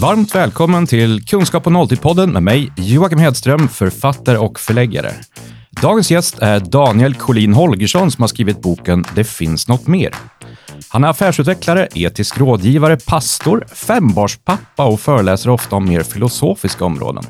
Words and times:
Varmt 0.00 0.34
välkommen 0.34 0.86
till 0.86 1.26
Kunskap 1.26 1.64
på 1.64 1.70
nolltid-podden 1.70 2.32
med 2.32 2.42
mig, 2.42 2.72
Joakim 2.76 3.18
Hedström, 3.18 3.68
författare 3.68 4.38
och 4.38 4.60
förläggare. 4.60 5.12
Dagens 5.82 6.10
gäst 6.10 6.38
är 6.38 6.60
Daniel 6.60 7.14
Collin 7.14 7.54
Holgersson 7.54 8.10
som 8.10 8.22
har 8.22 8.28
skrivit 8.28 8.62
boken 8.62 9.04
Det 9.14 9.24
finns 9.24 9.68
något 9.68 9.86
mer. 9.86 10.14
Han 10.88 11.04
är 11.04 11.08
affärsutvecklare, 11.08 11.88
etisk 11.94 12.38
rådgivare, 12.38 12.96
pastor, 13.06 13.66
fembarnspappa 13.74 14.84
och 14.84 15.00
föreläser 15.00 15.50
ofta 15.50 15.76
om 15.76 15.88
mer 15.88 16.02
filosofiska 16.02 16.84
områden. 16.84 17.24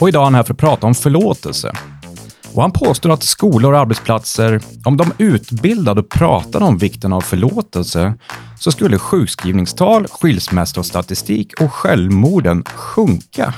Och 0.00 0.08
idag 0.08 0.20
är 0.20 0.24
han 0.24 0.34
här 0.34 0.42
för 0.42 0.54
att 0.54 0.60
prata 0.60 0.86
om 0.86 0.94
förlåtelse. 0.94 1.72
Och 2.54 2.62
han 2.62 2.72
påstår 2.72 3.10
att 3.10 3.22
skolor 3.22 3.72
och 3.72 3.78
arbetsplatser, 3.78 4.60
om 4.84 4.96
de 4.96 5.12
utbildade 5.18 6.00
och 6.00 6.08
pratade 6.08 6.64
om 6.64 6.78
vikten 6.78 7.12
av 7.12 7.20
förlåtelse, 7.20 8.14
så 8.58 8.72
skulle 8.72 8.98
sjukskrivningstal, 8.98 10.06
skilsmässor, 10.06 10.82
statistik 10.82 11.60
och 11.60 11.72
självmorden 11.72 12.64
sjunka. 12.64 13.54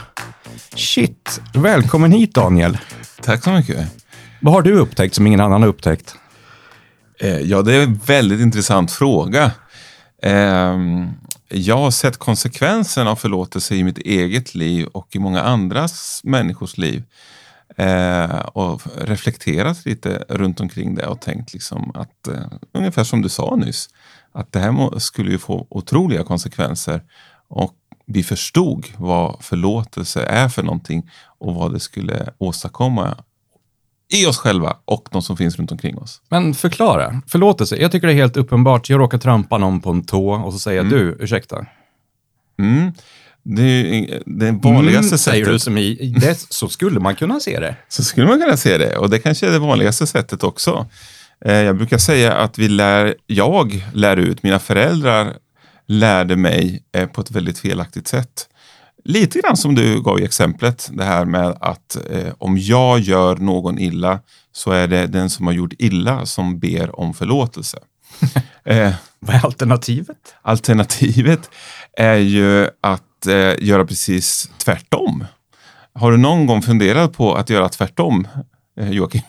Shit! 0.75 1.41
Välkommen 1.55 2.13
hit 2.13 2.35
Daniel. 2.35 2.79
Tack 3.23 3.45
så 3.45 3.51
mycket. 3.51 3.87
Vad 4.41 4.55
har 4.55 4.63
du 4.63 4.79
upptäckt 4.79 5.15
som 5.15 5.27
ingen 5.27 5.41
annan 5.41 5.63
har 5.63 5.69
upptäckt? 5.69 6.15
Eh, 7.21 7.41
ja, 7.41 7.63
det 7.63 7.75
är 7.75 7.83
en 7.83 8.01
väldigt 8.07 8.41
intressant 8.41 8.93
fråga. 8.93 9.51
Eh, 10.23 10.79
jag 11.49 11.77
har 11.77 11.91
sett 11.91 12.17
konsekvensen 12.17 13.09
av 13.09 13.17
förlåtelse 13.17 13.75
i 13.75 13.85
mitt 13.85 13.99
eget 13.99 14.55
liv 14.55 14.87
och 14.87 15.09
i 15.11 15.19
många 15.19 15.43
andras 15.43 16.21
människors 16.25 16.79
liv. 16.79 17.03
Eh, 17.81 18.41
och 18.41 18.83
reflekterat 18.97 19.87
lite 19.87 20.25
runt 20.29 20.61
omkring 20.61 20.95
det 20.95 21.07
och 21.07 21.21
tänkt 21.21 21.53
liksom 21.53 21.91
att, 21.95 22.29
eh, 22.29 22.47
ungefär 22.73 23.05
som 23.05 23.23
du 23.23 23.29
sa 23.29 23.57
nyss, 23.57 23.89
att 24.33 24.53
det 24.53 24.59
här 24.59 24.99
skulle 24.99 25.31
ju 25.31 25.39
få 25.39 25.67
otroliga 25.71 26.25
konsekvenser. 26.25 27.03
Och 27.49 27.75
vi 28.07 28.23
förstod 28.23 28.87
vad 28.97 29.37
förlåtelse 29.41 30.23
är 30.23 30.49
för 30.49 30.63
någonting 30.63 31.11
och 31.39 31.55
vad 31.55 31.73
det 31.73 31.81
skulle 31.81 32.33
åstadkomma 32.39 33.17
i 34.13 34.27
oss 34.27 34.39
själva 34.39 34.77
och 34.85 35.09
de 35.11 35.23
som 35.23 35.37
finns 35.37 35.57
runt 35.57 35.73
omkring 35.73 35.99
oss. 35.99 36.23
Men 36.29 36.55
förklara, 36.55 37.23
förlåtelse. 37.27 37.77
Jag 37.77 37.93
tycker 37.93 38.07
det 38.07 38.13
är 38.13 38.17
helt 38.17 38.37
uppenbart. 38.37 38.91
Jag 38.91 39.01
råkar 39.01 39.19
trampa 39.19 39.59
någon 39.59 39.81
på 39.81 39.91
en 39.91 40.05
tå 40.05 40.31
och 40.31 40.53
så 40.53 40.59
säger 40.59 40.81
mm. 40.81 40.93
du, 40.93 41.17
ursäkta. 41.21 41.67
Mm. 42.59 42.93
Det 43.43 43.63
är 43.63 44.23
det 44.27 44.53
vanligaste 44.53 44.99
mm, 44.99 45.19
sättet. 45.19 45.21
Säger 45.21 45.47
du 45.47 45.59
som 45.59 45.79
i, 45.79 46.15
det, 46.21 46.47
så 46.51 46.69
skulle 46.69 47.01
man 47.01 47.17
kunna 47.17 47.41
se 47.41 47.61
det. 47.61 47.77
Så 47.89 48.05
skulle 48.05 48.27
man 48.27 48.41
kunna 48.41 48.57
se 48.57 48.79
det 48.79 48.97
och 48.97 49.11
det 49.11 49.19
kanske 49.19 49.47
är 49.47 49.51
det 49.51 49.59
vanligaste 49.59 50.07
sättet 50.07 50.43
också. 50.43 50.87
Eh, 51.45 51.55
jag 51.55 51.77
brukar 51.77 51.99
säga 51.99 52.33
att 52.33 52.59
vi 52.59 52.69
lär, 52.69 53.15
jag 53.27 53.85
lär 53.95 54.17
ut, 54.17 54.43
mina 54.43 54.59
föräldrar 54.59 55.37
lärde 55.87 56.37
mig 56.37 56.83
eh, 56.93 57.07
på 57.07 57.21
ett 57.21 57.31
väldigt 57.31 57.59
felaktigt 57.59 58.09
sätt. 58.09 58.49
Lite 59.05 59.41
grann 59.41 59.57
som 59.57 59.75
du 59.75 60.03
gav 60.03 60.21
i 60.21 60.25
exemplet, 60.25 60.91
det 60.93 61.05
här 61.05 61.25
med 61.25 61.57
att 61.61 61.97
eh, 62.11 62.33
om 62.39 62.59
jag 62.59 63.01
gör 63.01 63.37
någon 63.37 63.79
illa 63.79 64.21
så 64.53 64.71
är 64.71 64.89
det 64.89 65.07
den 65.07 65.31
som 65.31 65.47
har 65.47 65.53
gjort 65.53 65.73
illa 65.79 66.27
som 66.27 66.59
ber 66.59 67.01
om 67.01 67.15
förlåtelse. 67.15 67.79
eh, 68.65 68.93
Vad 69.19 69.37
är 69.37 69.45
alternativet? 69.45 70.35
Alternativet 70.43 71.51
är 71.97 72.17
ju 72.17 72.69
att 72.81 73.03
eh, 73.27 73.55
göra 73.59 73.85
precis 73.85 74.51
tvärtom. 74.59 75.25
Har 75.93 76.13
du 76.13 76.19
någon 76.19 76.47
gång 76.47 76.63
funderat 76.63 77.13
på 77.13 77.35
att 77.35 77.51
göra 77.51 77.69
tvärtom, 77.69 78.29
eh, 78.81 78.91
Joakim? 78.91 79.23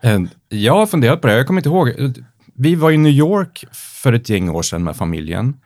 Eh, 0.00 0.20
jag 0.48 0.74
har 0.74 0.86
funderat 0.86 1.20
på 1.20 1.26
det, 1.26 1.36
jag 1.36 1.46
kommer 1.46 1.60
inte 1.60 1.68
ihåg. 1.68 2.14
Vi 2.54 2.74
var 2.74 2.90
i 2.90 2.96
New 2.96 3.12
York 3.12 3.64
för 3.72 4.12
ett 4.12 4.28
gäng 4.28 4.48
år 4.48 4.62
sedan 4.62 4.84
med 4.84 4.96
familjen. 4.96 5.56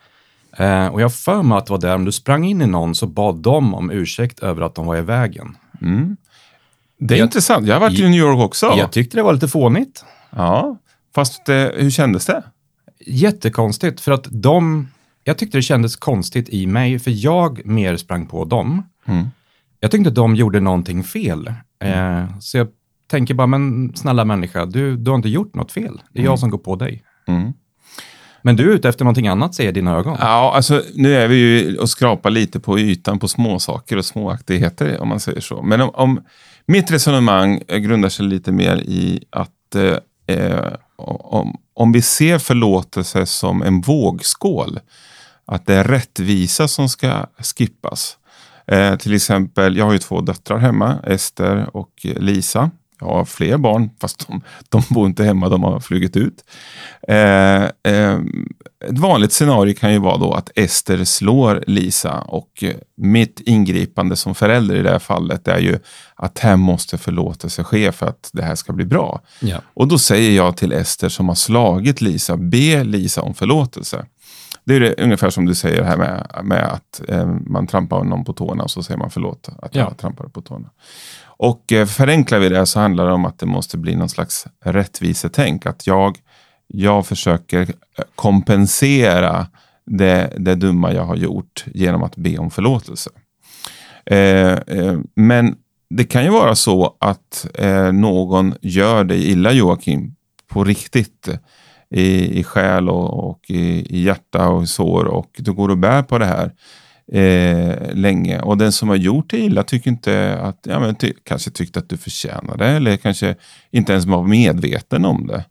Eh, 0.56 0.86
och 0.86 1.00
jag 1.00 1.14
för 1.14 1.42
mig 1.42 1.58
att 1.58 1.66
det 1.66 1.72
var 1.72 1.80
där, 1.80 1.94
om 1.94 2.04
du 2.04 2.12
sprang 2.12 2.44
in 2.44 2.62
i 2.62 2.66
någon 2.66 2.94
så 2.94 3.06
bad 3.06 3.36
de 3.36 3.74
om 3.74 3.90
ursäkt 3.90 4.40
över 4.40 4.62
att 4.62 4.74
de 4.74 4.86
var 4.86 4.96
i 4.96 5.00
vägen. 5.00 5.56
Mm. 5.80 6.16
Det 6.98 7.14
är 7.14 7.18
jag, 7.18 7.26
intressant. 7.26 7.66
Jag 7.66 7.74
har 7.74 7.80
varit 7.80 7.98
i 7.98 8.02
New 8.02 8.20
York 8.20 8.38
också. 8.38 8.74
Jag 8.76 8.92
tyckte 8.92 9.16
det 9.16 9.22
var 9.22 9.32
lite 9.32 9.48
fånigt. 9.48 10.04
Ja, 10.30 10.78
fast 11.14 11.48
eh, 11.48 11.56
hur 11.56 11.90
kändes 11.90 12.26
det? 12.26 12.42
Jättekonstigt, 13.06 14.00
för 14.00 14.12
att 14.12 14.26
de... 14.30 14.88
Jag 15.24 15.38
tyckte 15.38 15.58
det 15.58 15.62
kändes 15.62 15.96
konstigt 15.96 16.48
i 16.48 16.66
mig, 16.66 16.98
för 16.98 17.10
jag 17.24 17.66
mer 17.66 17.96
sprang 17.96 18.26
på 18.26 18.44
dem. 18.44 18.82
Mm. 19.06 19.26
Jag 19.80 19.90
tyckte 19.90 20.10
de 20.10 20.34
gjorde 20.34 20.60
någonting 20.60 21.04
fel. 21.04 21.46
Eh, 21.84 22.38
så 22.40 22.58
jag 22.58 22.68
tänker 23.10 23.34
bara, 23.34 23.46
men 23.46 23.92
snälla 23.96 24.24
människa, 24.24 24.66
du, 24.66 24.96
du 24.96 25.10
har 25.10 25.16
inte 25.16 25.28
gjort 25.28 25.54
något 25.54 25.72
fel. 25.72 26.00
Det 26.12 26.18
är 26.18 26.22
mm. 26.22 26.30
jag 26.30 26.38
som 26.38 26.50
går 26.50 26.58
på 26.58 26.76
dig. 26.76 27.02
Mm. 27.26 27.52
Men 28.42 28.56
du 28.56 28.70
är 28.70 28.74
ute 28.74 28.88
efter 28.88 29.04
någonting 29.04 29.28
annat, 29.28 29.54
säger 29.54 29.72
dina 29.72 29.96
ögon. 29.96 30.16
Ja, 30.20 30.52
alltså 30.54 30.82
nu 30.94 31.14
är 31.14 31.28
vi 31.28 31.36
ju 31.36 31.76
och 31.76 31.90
skrapar 31.90 32.30
lite 32.30 32.60
på 32.60 32.78
ytan 32.78 33.18
på 33.18 33.28
småsaker 33.28 33.96
och 33.96 34.04
småaktigheter, 34.04 35.00
om 35.00 35.08
man 35.08 35.20
säger 35.20 35.40
så. 35.40 35.62
Men 35.62 35.80
om, 35.80 35.90
om 35.94 36.20
mitt 36.66 36.90
resonemang 36.90 37.60
grundar 37.68 38.08
sig 38.08 38.26
lite 38.26 38.52
mer 38.52 38.76
i 38.76 39.24
att 39.30 39.74
eh, 39.74 40.36
eh, 40.36 40.72
om, 40.96 41.56
om 41.74 41.92
vi 41.92 42.02
ser 42.02 42.38
förlåtelse 42.38 43.26
som 43.26 43.62
en 43.62 43.80
vågskål, 43.80 44.80
att 45.46 45.66
det 45.66 45.74
är 45.74 45.84
rättvisa 45.84 46.68
som 46.68 46.88
ska 46.88 47.26
skippas. 47.38 48.16
Eh, 48.66 48.96
till 48.96 49.14
exempel, 49.14 49.76
jag 49.76 49.84
har 49.84 49.92
ju 49.92 49.98
två 49.98 50.20
döttrar 50.20 50.58
hemma, 50.58 50.98
Ester 51.06 51.76
och 51.76 51.90
Lisa. 52.02 52.70
Jag 53.00 53.06
har 53.06 53.24
fler 53.24 53.56
barn, 53.56 53.90
fast 54.00 54.26
de, 54.26 54.40
de 54.68 54.82
bor 54.90 55.06
inte 55.06 55.24
hemma, 55.24 55.48
de 55.48 55.62
har 55.62 55.80
flugit 55.80 56.16
ut. 56.16 56.44
Eh, 57.08 57.64
eh, 57.64 58.18
ett 58.88 58.98
vanligt 58.98 59.32
scenario 59.32 59.74
kan 59.74 59.92
ju 59.92 59.98
vara 59.98 60.16
då 60.16 60.32
att 60.32 60.50
Ester 60.54 61.04
slår 61.04 61.64
Lisa 61.66 62.20
och 62.20 62.64
mitt 62.96 63.40
ingripande 63.40 64.16
som 64.16 64.34
förälder 64.34 64.76
i 64.76 64.82
det 64.82 64.90
här 64.90 64.98
fallet 64.98 65.48
är 65.48 65.58
ju 65.58 65.78
att 66.14 66.38
här 66.38 66.56
måste 66.56 66.98
förlåtelse 66.98 67.64
ske 67.64 67.92
för 67.92 68.06
att 68.06 68.30
det 68.32 68.42
här 68.42 68.54
ska 68.54 68.72
bli 68.72 68.84
bra. 68.84 69.20
Ja. 69.40 69.58
Och 69.74 69.88
då 69.88 69.98
säger 69.98 70.30
jag 70.30 70.56
till 70.56 70.72
Ester 70.72 71.08
som 71.08 71.28
har 71.28 71.34
slagit 71.34 72.00
Lisa, 72.00 72.36
be 72.36 72.84
Lisa 72.84 73.22
om 73.22 73.34
förlåtelse. 73.34 74.06
Det 74.64 74.74
är 74.74 74.80
det, 74.80 74.94
ungefär 75.02 75.30
som 75.30 75.46
du 75.46 75.54
säger 75.54 75.82
här 75.82 75.96
med, 75.96 76.40
med 76.44 76.64
att 76.64 77.02
eh, 77.08 77.26
man 77.26 77.66
trampar 77.66 78.04
någon 78.04 78.24
på 78.24 78.32
tårna 78.32 78.62
och 78.62 78.70
så 78.70 78.82
säger 78.82 78.98
man 78.98 79.10
förlåt 79.10 79.48
att 79.58 79.74
jag 79.74 79.90
ja. 79.90 79.94
trampade 79.94 80.28
på 80.28 80.42
tårna. 80.42 80.70
Och 81.22 81.72
eh, 81.72 81.86
förenklar 81.86 82.38
vi 82.38 82.48
det 82.48 82.66
så 82.66 82.80
handlar 82.80 83.06
det 83.06 83.12
om 83.12 83.24
att 83.24 83.38
det 83.38 83.46
måste 83.46 83.78
bli 83.78 83.96
någon 83.96 84.08
slags 84.08 84.46
rättvisetänk. 84.64 85.66
Att 85.66 85.86
jag, 85.86 86.18
jag 86.66 87.06
försöker 87.06 87.60
eh, 87.60 88.04
kompensera 88.14 89.46
det, 89.86 90.32
det 90.38 90.54
dumma 90.54 90.92
jag 90.92 91.04
har 91.04 91.16
gjort 91.16 91.64
genom 91.74 92.02
att 92.02 92.16
be 92.16 92.38
om 92.38 92.50
förlåtelse. 92.50 93.10
Eh, 94.06 94.52
eh, 94.52 94.98
men 95.14 95.56
det 95.90 96.04
kan 96.04 96.24
ju 96.24 96.30
vara 96.30 96.54
så 96.54 96.96
att 96.98 97.46
eh, 97.54 97.92
någon 97.92 98.54
gör 98.60 99.04
dig 99.04 99.30
illa 99.30 99.52
Joakim, 99.52 100.14
på 100.48 100.64
riktigt. 100.64 101.28
I, 101.94 102.38
i 102.38 102.44
själ 102.44 102.88
och, 102.88 103.30
och 103.30 103.40
i, 103.48 103.96
i 103.96 104.02
hjärta 104.02 104.48
och 104.48 104.62
i 104.62 104.66
sår 104.66 105.04
och 105.04 105.30
du 105.36 105.52
går 105.52 105.68
och 105.68 105.78
bär 105.78 106.02
på 106.02 106.18
det 106.18 106.26
här 106.26 106.50
eh, 107.12 107.94
länge. 107.94 108.40
Och 108.40 108.58
den 108.58 108.72
som 108.72 108.88
har 108.88 108.96
gjort 108.96 109.30
det 109.30 109.38
illa 109.38 109.62
tycker 109.62 109.90
inte 109.90 110.38
att, 110.42 110.58
ja, 110.62 110.80
men 110.80 110.94
ty 110.94 111.12
kanske 111.24 111.50
tyckte 111.50 111.78
att 111.78 111.88
du 111.88 111.96
förtjänade 111.96 112.64
det 112.64 112.70
eller 112.70 112.96
kanske 112.96 113.34
inte 113.70 113.92
ens 113.92 114.06
var 114.06 114.22
medveten 114.22 115.04
om 115.04 115.26
det. 115.26 115.44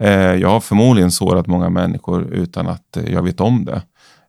Eh, 0.00 0.34
jag 0.34 0.48
har 0.48 0.60
förmodligen 0.60 1.10
sårat 1.10 1.46
många 1.46 1.68
människor 1.68 2.34
utan 2.34 2.66
att 2.66 2.96
eh, 2.96 3.12
jag 3.12 3.22
vet 3.22 3.40
om 3.40 3.64
det. 3.64 3.82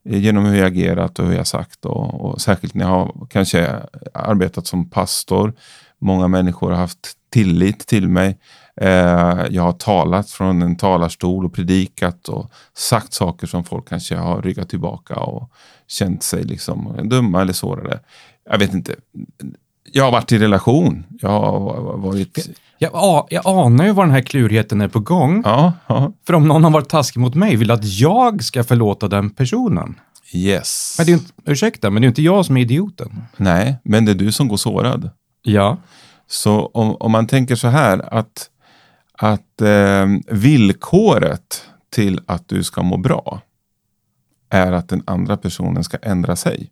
Eh, 0.09 0.19
genom 0.19 0.45
hur 0.45 0.57
jag 0.57 0.67
agerat 0.67 1.19
och 1.19 1.27
hur 1.27 1.35
jag 1.35 1.47
sagt 1.47 1.85
och, 1.85 2.21
och 2.21 2.41
särskilt 2.41 2.73
när 2.73 2.85
jag 2.85 2.91
har 2.91 3.27
kanske 3.29 3.69
arbetat 4.13 4.67
som 4.67 4.89
pastor. 4.89 5.53
Många 5.99 6.27
människor 6.27 6.71
har 6.71 6.77
haft 6.77 7.13
tillit 7.29 7.87
till 7.87 8.09
mig. 8.09 8.37
Eh, 8.81 9.45
jag 9.49 9.63
har 9.63 9.71
talat 9.71 10.29
från 10.29 10.61
en 10.61 10.75
talarstol 10.75 11.45
och 11.45 11.53
predikat 11.53 12.29
och 12.29 12.51
sagt 12.77 13.13
saker 13.13 13.47
som 13.47 13.63
folk 13.63 13.89
kanske 13.89 14.15
har 14.15 14.41
ryggat 14.41 14.69
tillbaka 14.69 15.15
och 15.15 15.51
känt 15.87 16.23
sig 16.23 16.43
liksom 16.43 16.99
dumma 17.03 17.41
eller 17.41 17.53
sårade. 17.53 17.99
Jag 18.49 18.57
vet 18.57 18.73
inte. 18.73 18.95
Jag 19.91 20.03
har 20.03 20.11
varit 20.11 20.31
i 20.31 20.37
relation. 20.37 21.05
Jag 21.21 21.29
har 21.29 21.97
varit... 21.97 22.49
Jag, 22.77 23.27
jag 23.29 23.41
anar 23.45 23.85
ju 23.85 23.91
var 23.91 24.03
den 24.03 24.13
här 24.13 24.21
klurigheten 24.21 24.81
är 24.81 24.87
på 24.87 24.99
gång. 24.99 25.41
Ja, 25.45 25.73
ja. 25.87 26.13
För 26.27 26.33
om 26.33 26.47
någon 26.47 26.63
har 26.63 26.71
varit 26.71 26.89
taskig 26.89 27.19
mot 27.19 27.35
mig, 27.35 27.55
vill 27.55 27.71
att 27.71 27.99
jag 27.99 28.43
ska 28.43 28.63
förlåta 28.63 29.07
den 29.07 29.29
personen. 29.29 29.99
Yes. 30.33 30.95
Men 30.97 31.05
det 31.05 31.11
är 31.11 31.13
inte, 31.13 31.31
ursäkta, 31.45 31.89
men 31.89 32.01
det 32.01 32.05
är 32.05 32.07
inte 32.07 32.21
jag 32.21 32.45
som 32.45 32.57
är 32.57 32.61
idioten. 32.61 33.23
Nej, 33.37 33.77
men 33.83 34.05
det 34.05 34.11
är 34.11 34.15
du 34.15 34.31
som 34.31 34.47
går 34.47 34.57
sårad. 34.57 35.09
Ja. 35.41 35.77
Så 36.27 36.65
om, 36.65 36.95
om 36.95 37.11
man 37.11 37.27
tänker 37.27 37.55
så 37.55 37.67
här 37.67 38.13
att, 38.13 38.49
att 39.23 39.61
eh, 39.61 40.05
villkoret 40.27 41.65
till 41.91 42.21
att 42.25 42.49
du 42.49 42.63
ska 42.63 42.83
må 42.83 42.97
bra 42.97 43.41
är 44.49 44.71
att 44.71 44.89
den 44.89 45.03
andra 45.05 45.37
personen 45.37 45.83
ska 45.83 45.97
ändra 45.97 46.35
sig. 46.35 46.71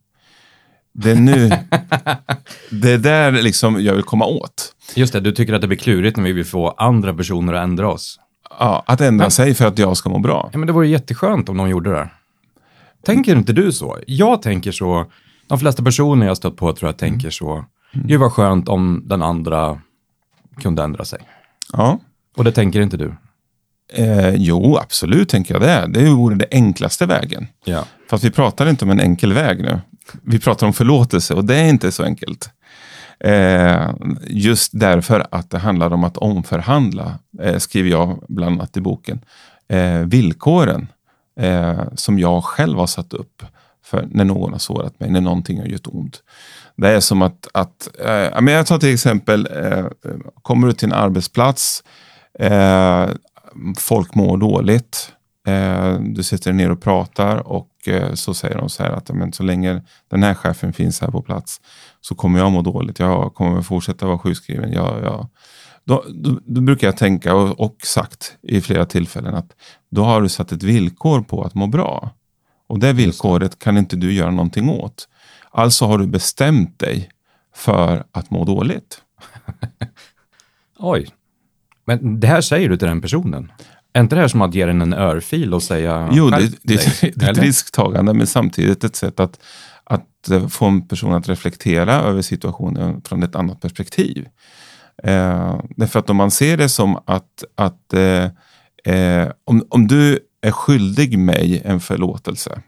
Det 0.94 1.12
är 1.12 1.16
nu, 1.16 1.50
det 2.72 2.92
är 2.92 2.98
där 2.98 3.32
liksom 3.32 3.84
jag 3.84 3.94
vill 3.94 4.04
komma 4.04 4.26
åt. 4.26 4.76
Just 4.96 5.14
det, 5.14 5.20
du 5.20 5.32
tycker 5.32 5.54
att 5.54 5.62
det 5.62 5.68
blir 5.68 5.78
klurigt 5.78 6.18
när 6.18 6.24
vi 6.24 6.32
vill 6.32 6.46
få 6.46 6.70
andra 6.70 7.14
personer 7.14 7.54
att 7.54 7.64
ändra 7.64 7.90
oss. 7.90 8.20
Ja, 8.60 8.84
att 8.88 9.02
ändra 9.02 9.24
men, 9.24 9.32
sig 9.32 9.54
för 9.54 9.66
att 9.66 9.80
jag 9.80 9.98
ska 9.98 10.10
må 10.10 10.20
bra. 10.20 10.50
Ja, 10.52 10.58
men 10.58 10.68
det 10.68 10.74
vore 10.74 10.88
jätteskönt 10.88 11.50
om 11.50 11.58
någon 11.58 11.70
gjorde 11.70 11.92
det. 11.92 12.10
Tänker 13.06 13.36
inte 13.36 13.54
du 13.54 13.72
så? 13.72 13.98
Jag 14.08 14.42
tänker 14.42 14.72
så, 14.72 15.06
De 15.48 15.60
flesta 15.60 15.84
personer 15.84 16.28
jag 16.28 16.38
stött 16.38 16.56
på 16.56 16.74
tror 16.74 16.90
jag 16.90 16.98
tänker 16.98 17.30
så. 17.30 17.66
Gud 17.94 18.20
vad 18.20 18.32
skönt 18.32 18.70
om 18.70 19.04
den 19.06 19.22
andra 19.22 19.82
kunde 20.62 20.84
ändra 20.84 21.06
sig. 21.06 21.20
Ja. 21.74 22.00
Och 22.38 22.44
det 22.44 22.52
tänker 22.52 22.82
inte 22.82 22.98
du? 22.98 23.16
Eh, 23.94 24.36
jo, 24.36 24.78
absolut 24.78 25.30
tänker 25.30 25.54
jag 25.54 25.62
det. 25.62 25.86
Det 26.00 26.10
vore 26.10 26.36
det 26.36 26.48
enklaste 26.52 27.06
vägen. 27.06 27.48
Ja. 27.66 27.86
Fast 28.10 28.24
vi 28.24 28.32
pratar 28.32 28.70
inte 28.70 28.86
om 28.86 28.92
en 28.92 29.00
enkel 29.00 29.34
väg 29.34 29.62
nu. 29.62 29.80
Vi 30.24 30.40
pratar 30.40 30.68
om 30.68 30.74
förlåtelse 30.74 31.34
och 31.34 31.46
det 31.46 31.56
är 31.56 31.70
inte 31.70 31.92
så 31.92 32.04
enkelt. 32.04 32.50
Eh, 33.20 33.90
just 34.28 34.72
därför 34.74 35.28
att 35.32 35.50
det 35.50 35.58
handlar 35.58 35.94
om 35.94 36.04
att 36.04 36.18
omförhandla, 36.18 37.20
eh, 37.42 37.58
skriver 37.58 37.90
jag 37.90 38.24
bland 38.28 38.56
annat 38.56 38.78
i 38.78 38.82
boken, 38.82 39.20
eh, 39.70 40.00
villkoren 40.00 40.88
eh, 41.40 41.82
som 41.96 42.20
jag 42.20 42.44
själv 42.44 42.78
har 42.78 42.88
satt 42.88 43.14
upp 43.14 43.44
för 43.84 44.08
när 44.12 44.26
någon 44.26 44.52
har 44.52 44.60
sårat 44.60 45.00
mig, 45.00 45.10
när 45.10 45.22
någonting 45.22 45.60
har 45.60 45.66
gjort 45.66 45.88
ont. 45.88 46.24
Det 46.76 46.90
är 46.90 47.00
som 47.00 47.22
att, 47.22 47.48
att 47.54 47.90
eh, 48.00 48.42
men 48.42 48.54
jag 48.54 48.68
tar 48.68 48.78
till 48.78 48.94
exempel, 48.94 49.48
kommer 50.42 50.68
du 50.68 50.74
till 50.74 50.88
en 50.88 50.94
arbetsplats, 50.94 51.84
eh, 52.42 53.10
folk 53.78 54.16
mår 54.16 54.38
dåligt, 54.38 55.14
eh, 55.48 56.00
du 56.00 56.24
sitter 56.24 56.54
ner 56.54 56.72
och 56.72 56.82
pratar 56.82 57.48
och 57.48 57.88
eh, 57.88 58.14
så 58.14 58.34
säger 58.34 58.58
de 58.58 58.70
så 58.70 58.84
här 58.84 58.92
att 58.92 59.10
men, 59.10 59.34
så 59.34 59.44
länge 59.44 59.82
den 60.10 60.24
här 60.24 60.34
chefen 60.34 60.74
finns 60.74 61.02
här 61.02 61.08
på 61.08 61.22
plats 61.22 61.62
så 62.02 62.16
kommer 62.16 62.40
jag 62.40 62.52
må 62.52 62.62
dåligt. 62.62 63.00
Jag 63.00 63.34
kommer 63.34 63.62
fortsätta 63.62 64.06
vara 64.06 64.20
sjukskriven. 64.20 64.72
Jag, 64.74 65.04
jag, 65.04 65.28
då, 65.84 66.04
då, 66.10 66.40
då, 66.46 66.62
brukar 66.62 66.88
jag 66.88 66.98
tänka 66.98 67.36
och, 67.36 67.60
och 67.60 67.76
sagt 67.84 68.38
i 68.42 68.62
flera 68.62 68.86
tillfällen 68.86 69.36
att 69.36 69.52
då 69.92 70.04
har 70.04 70.22
du 70.22 70.30
satt 70.30 70.52
ett 70.52 70.64
villkor 70.64 71.22
på 71.22 71.44
att 71.44 71.56
må 71.56 71.68
bra. 71.68 72.12
Och 72.68 72.80
det 72.80 72.94
villkoret 72.94 73.60
kan 73.60 73.78
inte 73.78 73.96
du 73.96 74.14
göra 74.14 74.32
någonting 74.32 74.70
åt. 74.70 75.08
Alltså 75.50 75.86
har 75.86 75.98
du 75.98 76.08
bestämt 76.08 76.80
dig 76.80 77.10
för 77.56 78.06
att 78.12 78.30
må 78.30 78.46
dåligt. 78.46 79.02
Oj. 80.80 81.10
Men 81.86 82.20
det 82.20 82.28
här 82.28 82.42
säger 82.42 82.70
du 82.70 82.78
till 82.78 82.88
den 82.88 83.02
personen? 83.02 83.52
Är 83.94 84.02
inte 84.02 84.16
det 84.16 84.22
här 84.22 84.28
som 84.28 84.42
att 84.42 84.56
ge 84.56 84.66
den 84.66 84.82
en 84.82 84.94
örfil 84.94 85.54
och 85.54 85.64
säga 85.64 86.10
Jo, 86.12 86.30
det, 86.30 86.38
det, 86.38 87.02
det, 87.02 87.12
det 87.16 87.26
är 87.26 87.32
ett 87.32 87.38
risktagande 87.38 88.14
men 88.14 88.28
samtidigt 88.28 88.84
ett 88.84 88.96
sätt 88.96 89.20
att, 89.20 89.40
att 89.84 90.30
eh, 90.30 90.48
få 90.48 90.66
en 90.66 90.88
person 90.88 91.14
att 91.14 91.30
reflektera 91.30 91.94
över 91.94 92.22
situationen 92.22 93.02
från 93.02 93.24
ett 93.24 93.36
annat 93.36 93.62
perspektiv. 93.62 94.28
Eh, 95.04 95.60
därför 95.76 96.00
att 96.00 96.10
om 96.10 96.18
man 96.18 96.32
ser 96.32 96.58
det 96.58 96.70
som 96.70 97.00
att, 97.06 97.44
att 97.56 97.94
eh, 97.94 98.26
eh, 98.96 99.32
om, 99.46 99.66
om 99.70 99.88
du 99.88 100.20
är 100.42 100.52
skyldig 100.52 101.20
mig 101.20 101.62
en 101.66 101.80
förlåtelse 101.80 102.62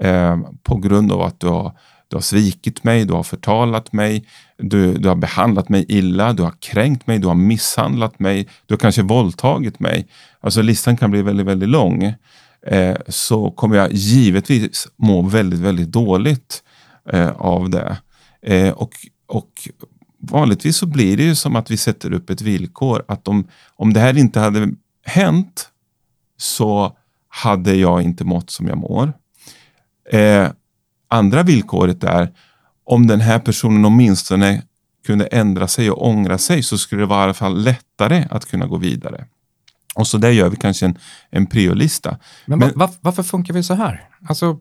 eh, 0.00 0.38
på 0.62 0.76
grund 0.76 1.12
av 1.12 1.22
att 1.22 1.40
du 1.40 1.46
har, 1.46 1.72
du 2.10 2.16
har 2.16 2.20
svikit 2.20 2.84
mig, 2.84 3.04
du 3.04 3.12
har 3.12 3.22
förtalat 3.22 3.92
mig, 3.92 4.24
du, 4.58 4.94
du 4.94 5.08
har 5.08 5.16
behandlat 5.16 5.68
mig 5.68 5.84
illa, 5.88 6.32
du 6.32 6.42
har 6.42 6.54
kränkt 6.60 7.06
mig, 7.06 7.18
du 7.18 7.26
har 7.26 7.34
misshandlat 7.34 8.18
mig, 8.18 8.48
du 8.66 8.74
har 8.74 8.78
kanske 8.78 9.02
våldtagit 9.02 9.80
mig. 9.80 10.08
Alltså 10.40 10.62
listan 10.62 10.96
kan 10.96 11.10
bli 11.10 11.22
väldigt, 11.22 11.46
väldigt 11.46 11.68
lång. 11.68 12.14
Eh, 12.66 12.96
så 13.08 13.50
kommer 13.50 13.76
jag 13.76 13.92
givetvis 13.92 14.88
må 14.96 15.22
väldigt, 15.22 15.60
väldigt 15.60 15.88
dåligt 15.88 16.62
eh, 17.12 17.30
av 17.30 17.70
det. 17.70 17.96
Eh, 18.42 18.70
och, 18.70 18.92
och 19.26 19.68
vanligtvis 20.18 20.76
så 20.76 20.86
blir 20.86 21.16
det 21.16 21.22
ju 21.22 21.34
som 21.34 21.56
att 21.56 21.70
vi 21.70 21.76
sätter 21.76 22.12
upp 22.12 22.30
ett 22.30 22.42
villkor 22.42 23.04
att 23.08 23.28
om, 23.28 23.48
om 23.76 23.92
det 23.92 24.00
här 24.00 24.18
inte 24.18 24.40
hade 24.40 24.68
hänt 25.04 25.68
så 26.36 26.96
hade 27.28 27.74
jag 27.74 28.02
inte 28.02 28.24
mått 28.24 28.50
som 28.50 28.66
jag 28.66 28.78
mår. 28.78 29.12
Eh, 30.12 30.48
andra 31.10 31.42
villkoret 31.42 32.04
är 32.04 32.30
om 32.84 33.06
den 33.06 33.20
här 33.20 33.38
personen 33.38 33.84
åtminstone 33.84 34.62
kunde 35.06 35.26
ändra 35.26 35.68
sig 35.68 35.90
och 35.90 36.06
ångra 36.08 36.38
sig 36.38 36.62
så 36.62 36.78
skulle 36.78 37.02
det 37.02 37.06
vara 37.06 37.20
i 37.20 37.24
alla 37.24 37.34
fall 37.34 37.62
lättare 37.62 38.24
att 38.30 38.46
kunna 38.46 38.66
gå 38.66 38.76
vidare. 38.76 39.24
Och 39.94 40.06
så 40.06 40.18
där 40.18 40.30
gör 40.30 40.48
vi 40.48 40.56
kanske 40.56 40.86
en, 40.86 40.98
en 41.30 41.46
priolista. 41.46 42.16
Men, 42.46 42.58
Men 42.58 42.72
var, 42.74 42.90
varför 43.00 43.22
funkar 43.22 43.54
vi 43.54 43.62
så 43.62 43.74
här? 43.74 44.08
Alltså, 44.28 44.58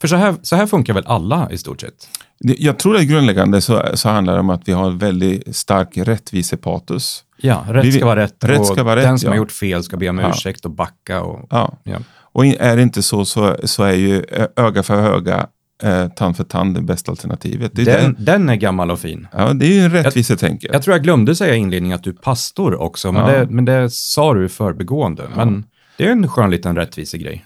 för 0.00 0.08
så 0.08 0.16
här, 0.16 0.36
så 0.42 0.56
här 0.56 0.66
funkar 0.66 0.94
väl 0.94 1.06
alla 1.06 1.50
i 1.50 1.58
stort 1.58 1.80
sett? 1.80 2.08
Jag 2.38 2.78
tror 2.78 2.96
att 2.96 3.02
grundläggande 3.02 3.60
så, 3.60 3.82
så 3.94 4.08
handlar 4.08 4.34
det 4.34 4.40
om 4.40 4.50
att 4.50 4.68
vi 4.68 4.72
har 4.72 4.86
en 4.86 4.98
väldigt 4.98 5.56
stark 5.56 5.88
rättvisepatos. 5.96 7.24
Ja, 7.36 7.64
rätt 7.68 7.94
ska 7.94 8.06
vara 8.06 8.20
rätt. 8.20 8.44
rätt 8.44 8.66
ska 8.66 8.82
vara 8.82 9.00
den 9.00 9.12
rätt, 9.12 9.20
som 9.20 9.26
ja. 9.26 9.32
har 9.32 9.36
gjort 9.36 9.52
fel 9.52 9.82
ska 9.82 9.96
be 9.96 10.08
om 10.08 10.18
Ja. 10.18 10.30
ursäkt 10.30 10.64
och 10.64 10.70
backa. 10.70 11.22
Och, 11.22 11.46
Ja. 11.50 11.78
ja. 11.84 11.98
Och 12.32 12.46
är 12.46 12.76
det 12.76 12.82
inte 12.82 13.02
så 13.02 13.24
så, 13.24 13.56
så 13.64 13.82
är 13.82 13.92
ju 13.92 14.24
öga 14.56 14.82
för 14.82 14.94
öga, 14.94 15.46
eh, 15.82 16.08
tand 16.08 16.36
för 16.36 16.44
tand 16.44 16.74
det 16.74 16.82
bästa 16.82 17.10
alternativet. 17.12 17.70
Det 17.74 17.82
är, 17.82 17.86
Den, 17.86 18.14
den, 18.14 18.24
den 18.24 18.48
är 18.48 18.54
gammal 18.56 18.90
och 18.90 18.98
fin. 19.00 19.26
ja, 19.32 19.52
det 19.52 19.66
är 19.66 19.72
ju 19.72 19.80
en 19.80 19.90
rättvisetänke. 19.90 20.68
Jag 20.72 20.82
tror 20.82 20.94
jag 20.96 21.02
glömde 21.02 21.34
säga 21.36 21.54
i 21.54 21.58
inledningen 21.58 21.94
att 21.94 22.04
du 22.04 22.10
är 22.10 22.14
pastor 22.14 22.80
också, 22.80 23.12
men, 23.12 23.22
Ja. 23.32 23.38
det, 23.38 23.46
men 23.50 23.64
det 23.64 23.90
sa 23.90 24.34
du 24.34 24.44
i 24.44 24.48
förbigående. 24.48 25.22
Men 25.36 25.64
det 25.96 26.06
är 26.06 26.10
en 26.12 26.28
skön 26.28 26.50
liten 26.50 26.76
rättvisegrej. 26.76 27.44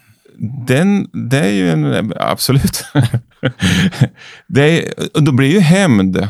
Den, 0.67 1.09
det 1.31 1.39
är 1.39 1.53
ju 1.53 1.71
en, 1.71 2.13
absolut. 2.17 2.85
det 4.47 4.63
är, 4.63 4.95
då 5.21 5.33
blir 5.33 5.49
ju 5.53 5.61
hämnd 5.61 6.17
eh, 6.17 6.29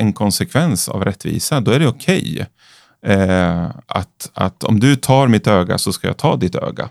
en 0.00 0.12
konsekvens 0.12 0.88
av 0.88 1.04
rättvisa. 1.04 1.60
Då 1.60 1.70
är 1.70 1.78
det 1.78 1.86
okej. 1.86 2.46
Eh, 3.06 3.66
att, 3.86 4.30
att 4.34 4.64
om 4.64 4.80
du 4.80 4.96
tar 4.96 5.28
mitt 5.28 5.46
öga 5.46 5.78
så 5.78 5.92
ska 5.92 6.06
jag 6.06 6.16
ta 6.16 6.36
ditt 6.36 6.54
öga. 6.54 6.88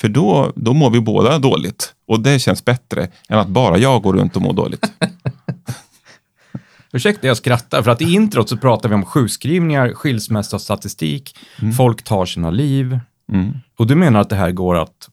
För 0.00 0.08
då, 0.08 0.52
då 0.56 0.74
mår 0.74 0.90
vi 0.90 1.00
båda 1.00 1.38
dåligt. 1.38 1.94
Och 2.06 2.20
det 2.20 2.38
känns 2.38 2.64
bättre 2.64 3.08
än 3.28 3.38
att 3.38 3.48
bara 3.48 3.78
jag 3.78 4.02
går 4.02 4.12
runt 4.12 4.36
och 4.36 4.42
mår 4.42 4.52
dåligt. 4.52 4.92
Ursäkta, 6.92 7.26
jag 7.26 7.36
skrattar, 7.36 7.82
för 7.82 7.90
att 7.90 8.02
i 8.02 8.12
introt 8.12 8.48
så 8.48 8.56
pratar 8.56 8.88
vi 8.88 8.94
om 8.94 9.04
sjukskrivningar, 9.04 9.92
skilsmässostatistik, 9.94 11.38
folk 11.76 12.02
tar 12.02 12.26
sina 12.26 12.50
liv. 12.50 13.00
Mm. 13.32 13.52
Och 13.78 13.86
du 13.86 13.94
menar 13.94 14.20
att 14.20 14.30
det 14.30 14.36
här 14.36 14.50
går 14.50 14.76
att, 14.76 15.08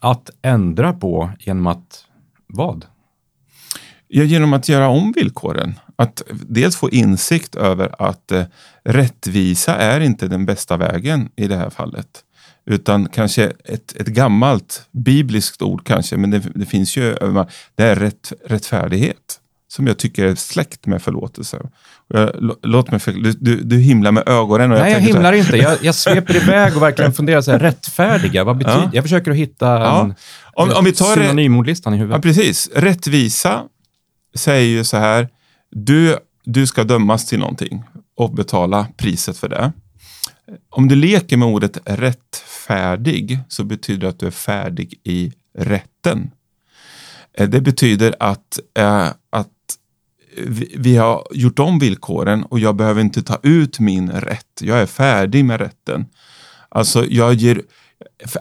att 0.00 0.30
ändra 0.42 0.92
på 0.92 1.30
genom 1.38 1.66
att, 1.66 2.04
vad? 2.46 2.84
Ja, 4.08 4.24
genom 4.24 4.52
att 4.52 4.68
göra 4.68 4.88
om 4.88 5.12
villkoren. 5.12 5.74
Att 5.96 6.22
dels 6.30 6.76
få 6.76 6.90
insikt 6.90 7.54
över 7.54 8.02
att 8.02 8.32
eh, 8.32 8.44
rättvisa 8.84 9.76
är 9.76 10.00
inte 10.00 10.28
den 10.28 10.46
bästa 10.46 10.76
vägen 10.76 11.28
i 11.36 11.48
det 11.48 11.56
här 11.56 11.70
fallet. 11.70 12.24
Utan 12.70 13.08
kanske 13.08 13.52
ett, 13.64 13.96
ett 13.96 14.06
gammalt 14.06 14.82
bibliskt 14.92 15.62
ord 15.62 15.86
kanske, 15.86 16.16
men 16.16 16.30
det, 16.30 16.38
det 16.54 16.66
finns 16.66 16.96
ju, 16.96 17.14
det 17.74 17.82
är 17.84 17.96
rätt, 17.96 18.32
rättfärdighet. 18.46 19.36
Som 19.68 19.86
jag 19.86 19.98
tycker 19.98 20.24
är 20.24 20.34
släkt 20.34 20.86
med 20.86 21.02
förlåtelse. 21.02 21.60
Jag, 22.08 22.28
lå- 22.30 22.58
låt 22.62 22.90
mig 22.90 23.00
för, 23.00 23.12
du, 23.12 23.60
du, 23.62 23.76
himlar 23.78 24.12
med 24.12 24.28
ögonen. 24.28 24.72
Och 24.72 24.78
Nej, 24.78 24.92
jag 24.92 25.00
här, 25.00 25.06
himlar 25.06 25.32
inte. 25.32 25.56
Jag, 25.56 25.78
jag 25.82 25.94
sveper 26.04 26.36
iväg 26.36 26.76
och 26.76 26.82
verkligen 26.82 27.12
funderar 27.12 27.40
så 27.40 27.50
här, 27.50 27.58
rättfärdiga, 27.58 28.44
vad 28.44 28.56
betyder 28.58 28.76
Ja. 28.82 28.90
Jag 28.92 29.04
försöker 29.04 29.30
att 29.30 29.36
hitta 29.36 29.66
Ja. 29.66 30.00
en, 30.04 30.14
Om, 30.54 30.72
om 30.76 30.84
vi 30.84 30.92
tar 30.92 31.14
synonymordlistan 31.14 31.94
i 31.94 31.96
Ja, 31.96 32.00
huvudet. 32.00 32.22
precis. 32.22 32.70
Rättvisa 32.74 33.62
säger 34.34 34.68
ju 34.68 34.84
så 34.84 34.96
här. 34.96 35.28
Du, 35.70 36.16
du 36.44 36.66
ska 36.66 36.84
dömas 36.84 37.26
till 37.26 37.38
någonting 37.38 37.82
och 38.16 38.34
betala 38.34 38.86
priset 38.96 39.38
för 39.38 39.48
det. 39.48 39.72
Om 40.70 40.88
du 40.88 40.94
leker 40.94 41.36
med 41.36 41.48
ordet 41.48 41.78
färdig, 42.66 43.38
så 43.48 43.64
betyder 43.64 44.00
det 44.00 44.08
att 44.08 44.18
du 44.18 44.26
är 44.26 44.30
färdig 44.30 45.00
i 45.04 45.32
rätten. 45.58 46.30
Eh, 47.32 47.48
det 47.48 47.60
betyder 47.60 48.14
att, 48.20 48.58
eh, 48.74 49.08
att 49.30 49.48
vi, 50.36 50.74
vi 50.78 50.96
har 50.96 51.26
gjort 51.30 51.58
om 51.58 51.78
villkoren 51.78 52.44
och 52.44 52.58
jag 52.58 52.76
behöver 52.76 53.00
inte 53.00 53.22
ta 53.22 53.38
ut 53.42 53.80
min 53.80 54.10
rätt. 54.10 54.60
Jag 54.60 54.78
är 54.78 54.86
färdig 54.86 55.44
med 55.44 55.60
rätten. 55.60 56.06
Alltså 56.68 57.04
jag 57.04 57.34
ger, 57.34 57.62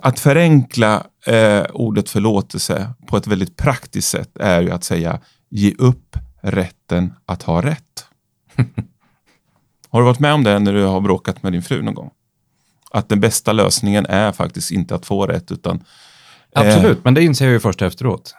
att 0.01 0.19
förenkla 0.19 1.03
eh, 1.25 1.63
ordet 1.73 2.09
förlåtelse 2.09 2.93
på 3.07 3.17
ett 3.17 3.27
väldigt 3.27 3.55
praktiskt 3.57 4.09
sätt 4.09 4.37
är 4.39 4.61
ju 4.61 4.71
att 4.71 4.83
säga 4.83 5.19
ge 5.49 5.73
upp 5.77 6.17
rätten 6.41 7.13
att 7.25 7.43
ha 7.43 7.61
rätt. 7.61 8.05
har 9.89 9.99
du 9.99 10.05
varit 10.05 10.19
med 10.19 10.33
om 10.33 10.43
det 10.43 10.59
när 10.59 10.73
du 10.73 10.83
har 10.83 11.01
bråkat 11.01 11.43
med 11.43 11.51
din 11.51 11.63
fru 11.63 11.81
någon 11.81 11.93
gång? 11.93 12.11
Att 12.91 13.09
den 13.09 13.19
bästa 13.19 13.53
lösningen 13.53 14.05
är 14.05 14.31
faktiskt 14.31 14.71
inte 14.71 14.95
att 14.95 15.05
få 15.05 15.25
rätt 15.25 15.51
utan 15.51 15.83
Absolut, 16.53 17.03
men 17.03 17.13
det 17.13 17.23
inser 17.23 17.45
jag 17.45 17.53
ju 17.53 17.59
först 17.59 17.81
efteråt. 17.81 18.35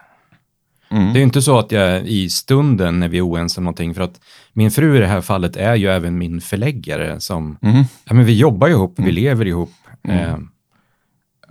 Mm. 0.90 1.12
Det 1.12 1.18
är 1.18 1.20
ju 1.20 1.24
inte 1.24 1.42
så 1.42 1.58
att 1.58 1.72
jag 1.72 2.06
i 2.06 2.30
stunden 2.30 3.00
när 3.00 3.08
vi 3.08 3.18
är 3.18 3.28
oense 3.28 3.60
om 3.60 3.64
någonting, 3.64 3.94
för 3.94 4.02
att 4.02 4.20
min 4.52 4.70
fru 4.70 4.96
i 4.96 5.00
det 5.00 5.06
här 5.06 5.20
fallet 5.20 5.56
är 5.56 5.74
ju 5.74 5.88
även 5.88 6.18
min 6.18 6.40
förläggare 6.40 7.20
som, 7.20 7.58
Mm. 7.62 7.84
ja 8.04 8.14
men 8.14 8.24
vi 8.24 8.38
jobbar 8.38 8.68
ju 8.68 8.74
ihop, 8.74 8.94
vi 8.96 9.12
lever 9.12 9.46
ihop. 9.46 9.70
Eh, 10.08 10.38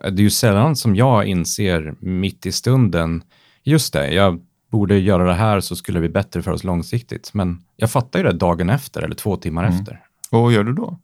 det 0.01 0.07
är 0.07 0.23
ju 0.23 0.29
sällan 0.29 0.75
som 0.75 0.95
jag 0.95 1.25
inser 1.25 1.93
mitt 1.99 2.45
i 2.45 2.51
stunden, 2.51 3.23
just 3.63 3.93
det, 3.93 4.13
jag 4.13 4.41
borde 4.71 4.99
göra 4.99 5.23
det 5.23 5.33
här 5.33 5.59
så 5.59 5.75
skulle 5.75 5.95
det 5.95 6.01
bli 6.01 6.09
bättre 6.09 6.41
för 6.41 6.51
oss 6.51 6.63
långsiktigt. 6.63 7.33
Men 7.33 7.63
jag 7.75 7.91
fattar 7.91 8.19
ju 8.19 8.25
det 8.25 8.33
dagen 8.33 8.69
efter 8.69 9.01
eller 9.01 9.15
två 9.15 9.35
timmar 9.37 9.63
efter. 9.63 10.01
Och 10.31 10.41
vad 10.41 10.53
gör 10.53 10.63
du 10.63 10.73
då? 10.73 10.99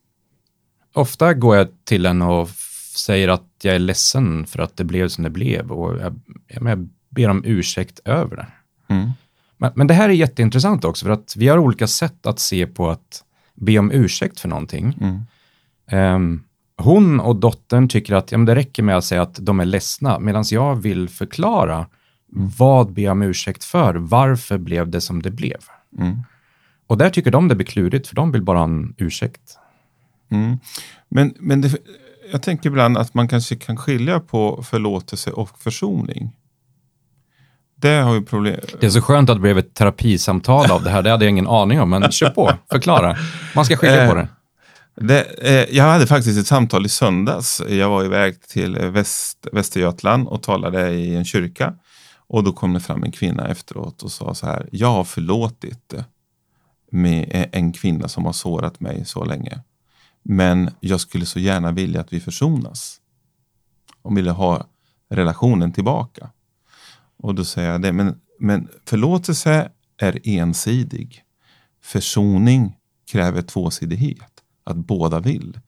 Ofta 0.95 1.33
går 1.33 1.55
jag 1.55 1.67
till 1.83 2.05
henne 2.05 2.25
och 2.25 2.49
säger 2.95 3.27
att 3.27 3.47
jag 3.61 3.75
är 3.75 3.79
ledsen 3.79 4.45
för 4.45 4.59
att 4.59 4.77
det 4.77 4.83
blev 4.83 5.07
som 5.07 5.23
det 5.23 5.29
blev 5.29 5.71
och 5.71 5.97
jag, 5.99 6.19
jag, 6.47 6.69
jag 6.69 6.89
ber 7.09 7.29
om 7.29 7.43
ursäkt 7.45 7.99
över 8.05 8.35
det. 8.35 8.47
Mm. 8.93 9.09
Men, 9.57 9.71
men 9.75 9.87
det 9.87 9.93
här 9.93 10.09
är 10.09 10.13
jätteintressant 10.13 10.85
också, 10.85 11.05
för 11.05 11.13
att 11.13 11.35
vi 11.37 11.47
har 11.47 11.57
olika 11.57 11.87
sätt 11.87 12.25
att 12.25 12.39
se 12.39 12.67
på 12.67 12.89
att 12.89 13.23
be 13.53 13.79
om 13.79 13.91
ursäkt 13.91 14.39
för 14.39 14.49
någonting. 14.49 14.97
Mm. 15.01 15.21
Ehm, 15.87 16.43
hon 16.77 17.19
och 17.19 17.35
dottern 17.35 17.87
tycker 17.87 18.15
att 18.15 18.31
ja, 18.31 18.37
det 18.37 18.55
räcker 18.55 18.83
med 18.83 18.97
att 18.97 19.05
säga 19.05 19.21
att 19.21 19.35
de 19.41 19.59
är 19.59 19.65
ledsna, 19.65 20.19
medan 20.19 20.43
jag 20.49 20.75
vill 20.75 21.09
förklara 21.09 21.85
vad 22.57 22.93
ber 22.93 23.01
jag 23.01 23.11
om 23.11 23.21
ursäkt 23.21 23.63
för? 23.63 23.95
Varför 23.95 24.57
blev 24.57 24.89
det 24.89 25.01
som 25.01 25.21
det 25.21 25.31
blev? 25.31 25.59
Mm. 25.97 26.23
Och 26.87 26.97
där 26.97 27.09
tycker 27.09 27.31
de 27.31 27.47
det 27.47 27.55
blir 27.55 27.65
klurigt, 27.65 28.07
för 28.07 28.15
de 28.15 28.31
vill 28.31 28.43
bara 28.43 28.57
ha 28.57 28.65
en 28.65 28.95
ursäkt. 28.97 29.57
Mm. 30.35 30.59
Men, 31.09 31.33
men 31.39 31.61
det, 31.61 31.77
jag 32.31 32.41
tänker 32.41 32.69
ibland 32.69 32.97
att 32.97 33.13
man 33.13 33.27
kanske 33.27 33.55
kan 33.55 33.77
skilja 33.77 34.19
på 34.19 34.63
förlåtelse 34.63 35.31
och 35.31 35.59
försoning. 35.59 36.35
Det 37.75 37.95
har 37.95 38.13
ju 38.13 38.21
problem. 38.21 38.59
Det 38.79 38.85
är 38.85 38.89
så 38.89 39.01
skönt 39.01 39.29
att 39.29 39.35
det 39.35 39.41
blev 39.41 39.57
ett 39.57 39.73
terapisamtal 39.73 40.71
av 40.71 40.83
det 40.83 40.89
här, 40.89 41.01
det 41.03 41.09
hade 41.09 41.25
jag 41.25 41.29
ingen 41.29 41.47
aning 41.47 41.81
om, 41.81 41.89
men 41.89 42.11
kör 42.11 42.29
på, 42.29 42.53
förklara. 42.71 43.17
Man 43.55 43.65
ska 43.65 43.77
skilja 43.77 44.09
på 44.09 44.15
det. 44.15 44.27
Det, 44.95 45.23
eh, 45.23 45.75
jag 45.75 45.83
hade 45.83 46.07
faktiskt 46.07 46.39
ett 46.39 46.47
samtal 46.47 46.85
i 46.85 46.89
söndags. 46.89 47.61
Jag 47.69 47.89
var 47.89 48.05
iväg 48.05 48.41
till 48.41 48.77
eh, 48.77 48.89
Väst, 48.89 49.47
Västergötland 49.51 50.27
och 50.27 50.43
talade 50.43 50.91
i 50.91 51.15
en 51.15 51.25
kyrka. 51.25 51.73
Och 52.27 52.43
då 52.43 52.53
kom 52.53 52.73
det 52.73 52.79
fram 52.79 53.03
en 53.03 53.11
kvinna 53.11 53.47
efteråt 53.47 54.03
och 54.03 54.11
sa 54.11 54.33
så 54.35 54.45
här. 54.45 54.69
Jag 54.71 54.87
har 54.87 55.03
förlåtit 55.03 55.93
eh, 55.93 56.03
med 56.91 57.27
eh, 57.31 57.45
en 57.51 57.73
kvinna 57.73 58.07
som 58.07 58.25
har 58.25 58.33
sårat 58.33 58.79
mig 58.79 59.05
så 59.05 59.25
länge. 59.25 59.59
Men 60.27 60.69
jag 60.79 61.01
skulle 61.01 61.25
så 61.25 61.39
gärna 61.39 61.71
vilja 61.71 62.01
att 62.01 62.13
vi 62.13 62.19
försonas. 62.19 63.01
Och 64.01 64.17
ville 64.17 64.31
ha 64.31 64.67
relationen 65.09 65.71
tillbaka. 65.71 66.29
Och 67.17 67.35
då 67.35 67.45
säger 67.45 67.71
jag 67.71 67.81
det, 67.81 67.93
men, 67.93 68.19
men 68.39 68.69
förlåtelse 68.85 69.71
är 69.97 70.19
ensidig. 70.23 71.23
Försoning 71.81 72.77
kräver 73.11 73.41
tvåsidighet, 73.41 74.31
att 74.63 74.75
båda 74.75 75.19
vill. 75.19 75.59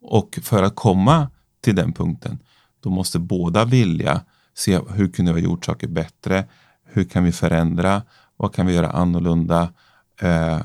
Och 0.00 0.38
för 0.42 0.62
att 0.62 0.76
komma 0.76 1.30
till 1.60 1.76
den 1.76 1.92
punkten, 1.92 2.38
då 2.80 2.90
måste 2.90 3.18
båda 3.18 3.64
vilja 3.64 4.24
se 4.54 4.80
hur 4.90 5.08
kunde 5.08 5.32
vi 5.32 5.40
ha 5.40 5.48
gjort 5.48 5.64
saker 5.64 5.88
bättre? 5.88 6.44
Hur 6.84 7.04
kan 7.04 7.24
vi 7.24 7.32
förändra? 7.32 8.02
Vad 8.36 8.54
kan 8.54 8.66
vi 8.66 8.74
göra 8.74 8.90
annorlunda? 8.90 9.72
Eh, 10.20 10.56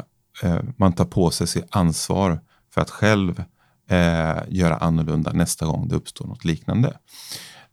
eh, 0.43 0.59
man 0.77 0.93
tar 0.93 1.05
på 1.05 1.31
sig 1.31 1.47
sitt 1.47 1.67
ansvar 1.69 2.39
för 2.75 2.81
att 2.81 2.89
själv 2.89 3.43
eh, 3.89 4.37
göra 4.47 4.77
annorlunda 4.77 5.31
nästa 5.31 5.65
gång 5.65 5.87
det 5.87 5.95
uppstår 5.95 6.27
något 6.27 6.45
liknande. 6.45 6.97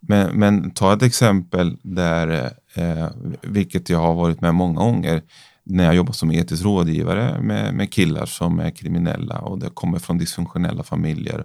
Men, 0.01 0.39
men 0.39 0.71
ta 0.71 0.93
ett 0.93 1.03
exempel 1.03 1.77
där, 1.83 2.53
eh, 2.75 3.09
vilket 3.43 3.89
jag 3.89 3.99
har 3.99 4.15
varit 4.15 4.41
med 4.41 4.55
många 4.55 4.81
gånger, 4.81 5.23
när 5.65 5.85
jag 5.85 5.95
jobbar 5.95 6.13
som 6.13 6.33
etisk 6.33 6.65
rådgivare 6.65 7.41
med, 7.41 7.75
med 7.75 7.93
killar 7.93 8.27
som 8.27 8.61
är 8.61 8.71
kriminella 8.71 9.39
och 9.39 9.59
det 9.59 9.71
kommer 9.71 9.99
från 9.99 10.19
dysfunktionella 10.19 10.83
familjer. 10.83 11.45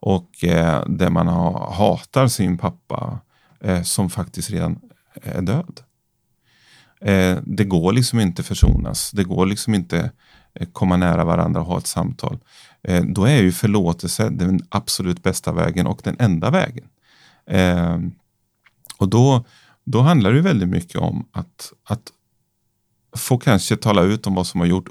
Och 0.00 0.44
eh, 0.44 0.84
där 0.86 1.10
man 1.10 1.28
har, 1.28 1.72
hatar 1.72 2.28
sin 2.28 2.58
pappa 2.58 3.18
eh, 3.60 3.82
som 3.82 4.10
faktiskt 4.10 4.50
redan 4.50 4.80
är 5.22 5.42
död. 5.42 5.80
Eh, 7.00 7.38
det 7.46 7.64
går 7.64 7.92
liksom 7.92 8.20
inte 8.20 8.42
försonas. 8.42 9.10
Det 9.10 9.24
går 9.24 9.46
liksom 9.46 9.74
inte 9.74 10.10
eh, 10.54 10.68
komma 10.72 10.96
nära 10.96 11.24
varandra 11.24 11.60
och 11.60 11.66
ha 11.66 11.78
ett 11.78 11.86
samtal. 11.86 12.38
Eh, 12.84 13.04
då 13.04 13.24
är 13.24 13.42
ju 13.42 13.52
förlåtelse 13.52 14.28
den 14.30 14.60
absolut 14.68 15.22
bästa 15.22 15.52
vägen 15.52 15.86
och 15.86 16.00
den 16.04 16.16
enda 16.18 16.50
vägen. 16.50 16.84
Eh, 17.46 17.98
och 18.98 19.08
då, 19.08 19.44
då 19.84 20.00
handlar 20.00 20.32
det 20.32 20.40
väldigt 20.40 20.68
mycket 20.68 20.96
om 20.96 21.28
att, 21.32 21.72
att 21.84 22.12
få 23.16 23.38
kanske 23.38 23.76
tala 23.76 24.02
ut 24.02 24.26
om 24.26 24.34
vad 24.34 24.46
som 24.46 24.60
har 24.60 24.66
gjort 24.66 24.88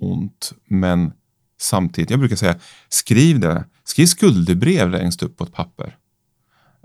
ont, 0.00 0.52
men 0.64 1.12
samtidigt, 1.60 2.10
jag 2.10 2.18
brukar 2.18 2.36
säga, 2.36 2.56
skriv 2.88 3.40
det. 3.40 3.64
Skriv 3.84 4.06
skuldebrev 4.06 4.90
längst 4.90 5.22
upp 5.22 5.36
på 5.36 5.44
ett 5.44 5.52
papper. 5.52 5.96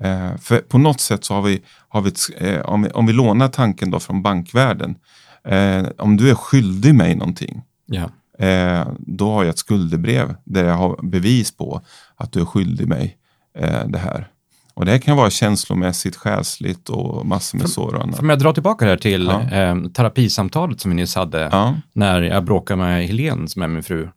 Eh, 0.01 0.37
för 0.37 0.59
på 0.59 0.77
något 0.77 0.99
sätt 0.99 1.25
så 1.25 1.33
har 1.33 1.41
vi, 1.41 1.61
har 1.89 2.01
vi, 2.01 2.09
ett, 2.09 2.19
eh, 2.37 2.59
om, 2.59 2.81
vi 2.81 2.89
om 2.89 3.05
vi 3.05 3.13
lånar 3.13 3.47
tanken 3.47 3.91
då 3.91 3.99
från 3.99 4.21
bankvärlden, 4.21 4.95
eh, 5.43 5.87
om 5.97 6.17
du 6.17 6.29
är 6.29 6.35
skyldig 6.35 6.95
mig 6.95 7.15
någonting, 7.15 7.61
yeah 7.93 8.09
eh, 8.39 8.87
då 8.99 9.31
har 9.31 9.43
jag 9.43 9.49
ett 9.49 9.57
skuldebrev 9.59 10.35
där 10.43 10.65
jag 10.65 10.75
har 10.75 10.99
bevis 11.03 11.57
på 11.57 11.81
att 12.15 12.31
du 12.31 12.41
är 12.41 12.45
skyldig 12.45 12.87
mig 12.87 13.17
eh, 13.57 13.87
det 13.87 13.97
här. 13.99 14.27
Och 14.73 14.85
det 14.85 14.91
här 14.91 14.99
kan 14.99 15.17
vara 15.17 15.29
känslomässigt, 15.29 16.15
själsligt 16.15 16.89
och 16.89 17.25
massor 17.25 17.57
med 17.57 17.69
sår 17.69 17.95
och 17.95 18.03
annat. 18.03 18.19
Om 18.19 18.29
jag 18.29 18.39
drar 18.39 18.53
tillbaka 18.53 18.85
där 18.85 18.97
till 18.97 19.25
Ja. 19.25 19.41
eh, 19.57 19.75
terapisamtalet 19.83 20.79
som 20.81 20.91
vi 20.91 20.95
nyss 20.95 21.15
hade, 21.15 21.49
Ja. 21.51 21.75
när 21.93 22.21
jag 22.21 22.43
bråkade 22.43 22.77
med 22.77 23.07
Helene 23.07 23.47
som 23.47 23.61
är 23.61 23.67
min 23.67 23.83
fru. 23.83 24.07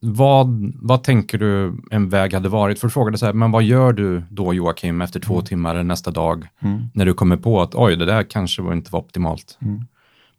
Vad, 0.00 0.72
vad 0.82 1.02
tänker 1.02 1.38
du 1.38 1.76
en 1.90 2.08
väg 2.08 2.34
hade 2.34 2.48
varit? 2.48 2.78
För 2.80 2.86
att 2.86 2.92
fråga 2.92 3.10
dig 3.10 3.18
så 3.18 3.26
här, 3.26 3.32
men 3.32 3.50
vad 3.50 3.62
gör 3.62 3.92
du 3.92 4.22
då 4.30 4.54
Joakim 4.54 5.00
efter 5.00 5.20
två 5.20 5.40
timmar 5.42 5.74
eller 5.74 5.84
nästa 5.84 6.10
dag 6.10 6.48
Mm. 6.62 6.82
när 6.94 7.04
du 7.06 7.14
kommer 7.14 7.36
på 7.36 7.62
att 7.62 7.74
oj, 7.74 7.96
det 7.96 8.04
där 8.06 8.22
kanske 8.22 8.62
var 8.62 8.72
inte 8.72 8.90
var 8.92 9.00
optimalt. 9.00 9.58
Mm. 9.62 9.84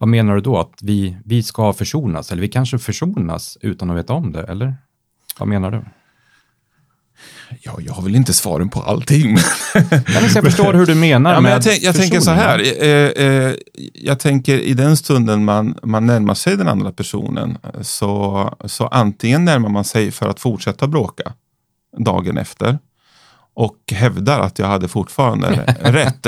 Vad 0.05 0.09
menar 0.09 0.35
du 0.35 0.41
då? 0.41 0.57
Att 0.59 0.79
vi, 0.81 1.17
vi 1.25 1.43
ska 1.43 1.74
försonas? 1.74 2.31
Eller 2.31 2.41
vi 2.41 2.47
kanske 2.47 2.79
försonas 2.79 3.57
utan 3.62 3.89
att 3.89 3.97
veta 3.97 4.13
om 4.13 4.31
det, 4.31 4.43
eller? 4.43 4.75
Vad 5.39 5.47
menar 5.47 5.71
du? 5.71 5.85
Ja, 7.62 7.77
jag 7.79 7.93
har 7.93 8.03
väl 8.03 8.15
inte 8.15 8.33
svaren 8.33 8.69
på 8.69 8.81
allting. 8.81 9.38
Men 9.89 10.24
jag 10.35 10.43
förstår 10.43 10.74
hur 10.74 10.85
du 10.85 10.95
menar 10.95 11.33
Ja, 11.33 11.41
men 11.41 11.51
jag, 11.51 11.62
tänk, 11.63 11.83
jag 11.83 11.95
tänker 11.95 12.19
så 12.19 12.31
här. 12.31 12.83
Eh, 12.83 13.25
eh, 13.27 13.53
jag 13.93 14.19
tänker 14.19 14.59
i 14.59 14.74
den 14.74 14.97
stunden 14.97 15.45
man, 15.45 15.77
man 15.83 16.05
närmar 16.05 16.33
sig 16.33 16.57
den 16.57 16.67
andra 16.67 16.91
personen 16.91 17.57
så, 17.81 18.50
så 18.65 18.88
antingen 18.88 19.45
närmar 19.45 19.69
man 19.69 19.83
sig 19.83 20.12
för 20.12 20.29
att 20.29 20.39
fortsätta 20.39 20.88
bråka 20.88 21.33
dagen 21.97 22.38
efter 22.38 22.79
och 23.55 23.77
hävdar 23.91 24.39
att 24.39 24.59
jag 24.59 24.67
hade 24.67 24.88
fortfarande 24.88 25.75
rätt. 25.79 26.27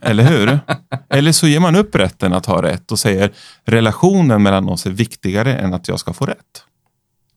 Eller 0.00 0.24
hur? 0.24 0.60
Eller 1.08 1.32
så 1.32 1.46
ger 1.46 1.60
man 1.60 1.76
upp 1.76 1.94
rätten 1.94 2.32
att 2.32 2.46
ha 2.46 2.62
rätt 2.62 2.92
och 2.92 2.98
säger 2.98 3.32
relationen 3.64 4.42
mellan 4.42 4.68
oss 4.68 4.86
är 4.86 4.90
viktigare 4.90 5.54
än 5.54 5.74
att 5.74 5.88
jag 5.88 6.00
ska 6.00 6.12
få 6.12 6.26
rätt. 6.26 6.64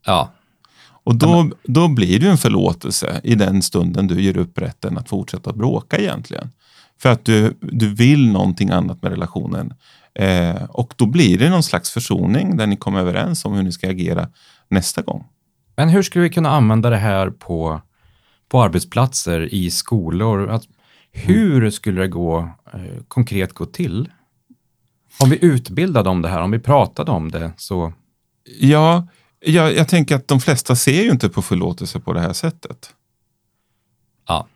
Ja, 0.06 0.32
Och 1.04 1.16
då, 1.16 1.52
då 1.64 1.88
blir 1.88 2.20
det 2.20 2.26
ju 2.26 2.32
en 2.32 2.38
förlåtelse 2.38 3.22
i 3.24 3.36
den 3.36 3.62
stunden 3.62 4.08
du 4.08 4.22
ger 4.22 4.38
upp 4.38 4.58
rätten 4.58 4.98
att 4.98 5.10
fortsätta 5.10 5.54
bråka 5.54 5.98
egentligen. 5.98 6.50
För 7.02 7.10
att 7.10 7.26
du, 7.26 7.58
du 7.62 7.96
vill 7.96 8.32
någonting 8.32 8.70
annat 8.70 9.02
med 9.02 9.12
relationen. 9.12 9.74
Eh, 10.16 10.64
och 10.64 10.94
då 10.98 11.06
blir 11.06 11.38
det 11.38 11.50
någon 11.50 11.64
slags 11.64 11.92
försoning 11.92 12.58
där 12.58 12.68
ni 12.68 12.76
kommer 12.78 13.00
överens 13.00 13.46
om 13.46 13.54
hur 13.54 13.64
ni 13.64 13.72
ska 13.72 13.90
agera 13.90 14.28
nästa 14.70 15.02
gång. 15.02 15.26
Men 15.76 15.90
hur 15.90 16.04
skulle 16.04 16.24
vi 16.24 16.30
kunna 16.30 16.50
använda 16.50 16.90
det 16.90 16.98
här 16.98 17.30
på, 17.30 17.82
på 18.54 18.64
arbetsplatser, 18.64 19.54
i 19.54 19.72
skolor? 19.72 20.50
Att, 20.50 20.64
hur 21.12 21.70
skulle 21.70 22.02
det 22.02 22.08
gå, 22.08 22.50
eh, 22.74 23.04
konkret 23.08 23.54
gå 23.54 23.66
till? 23.66 24.10
Om 25.20 25.30
vi 25.30 25.46
utbildade 25.46 26.10
om 26.10 26.22
det 26.22 26.30
här, 26.30 26.42
om 26.42 26.52
vi 26.52 26.60
pratade 26.60 27.12
om 27.12 27.32
det, 27.32 27.52
så... 27.58 27.94
Ja, 28.60 29.08
jag, 29.40 29.76
jag 29.76 29.88
tänker 29.88 30.16
att 30.16 30.28
de 30.28 30.40
flesta 30.40 30.76
ser 30.76 31.04
ju 31.04 31.10
inte 31.10 31.30
på 31.30 31.42
förlåtelse 31.42 32.00
på 32.00 32.14
det 32.14 32.20
här 32.20 32.34
sättet. 32.34 32.94
Ja. 34.28 34.48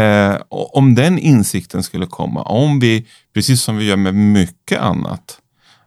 Eh, 0.00 0.36
om 0.48 0.94
den 0.94 1.18
insikten 1.18 1.82
skulle 1.82 2.06
komma, 2.06 2.42
om 2.42 2.80
vi, 2.80 3.06
precis 3.34 3.62
som 3.62 3.76
vi 3.76 3.84
gör 3.84 3.96
med 3.96 4.14
mycket 4.14 4.80
annat 4.80 5.40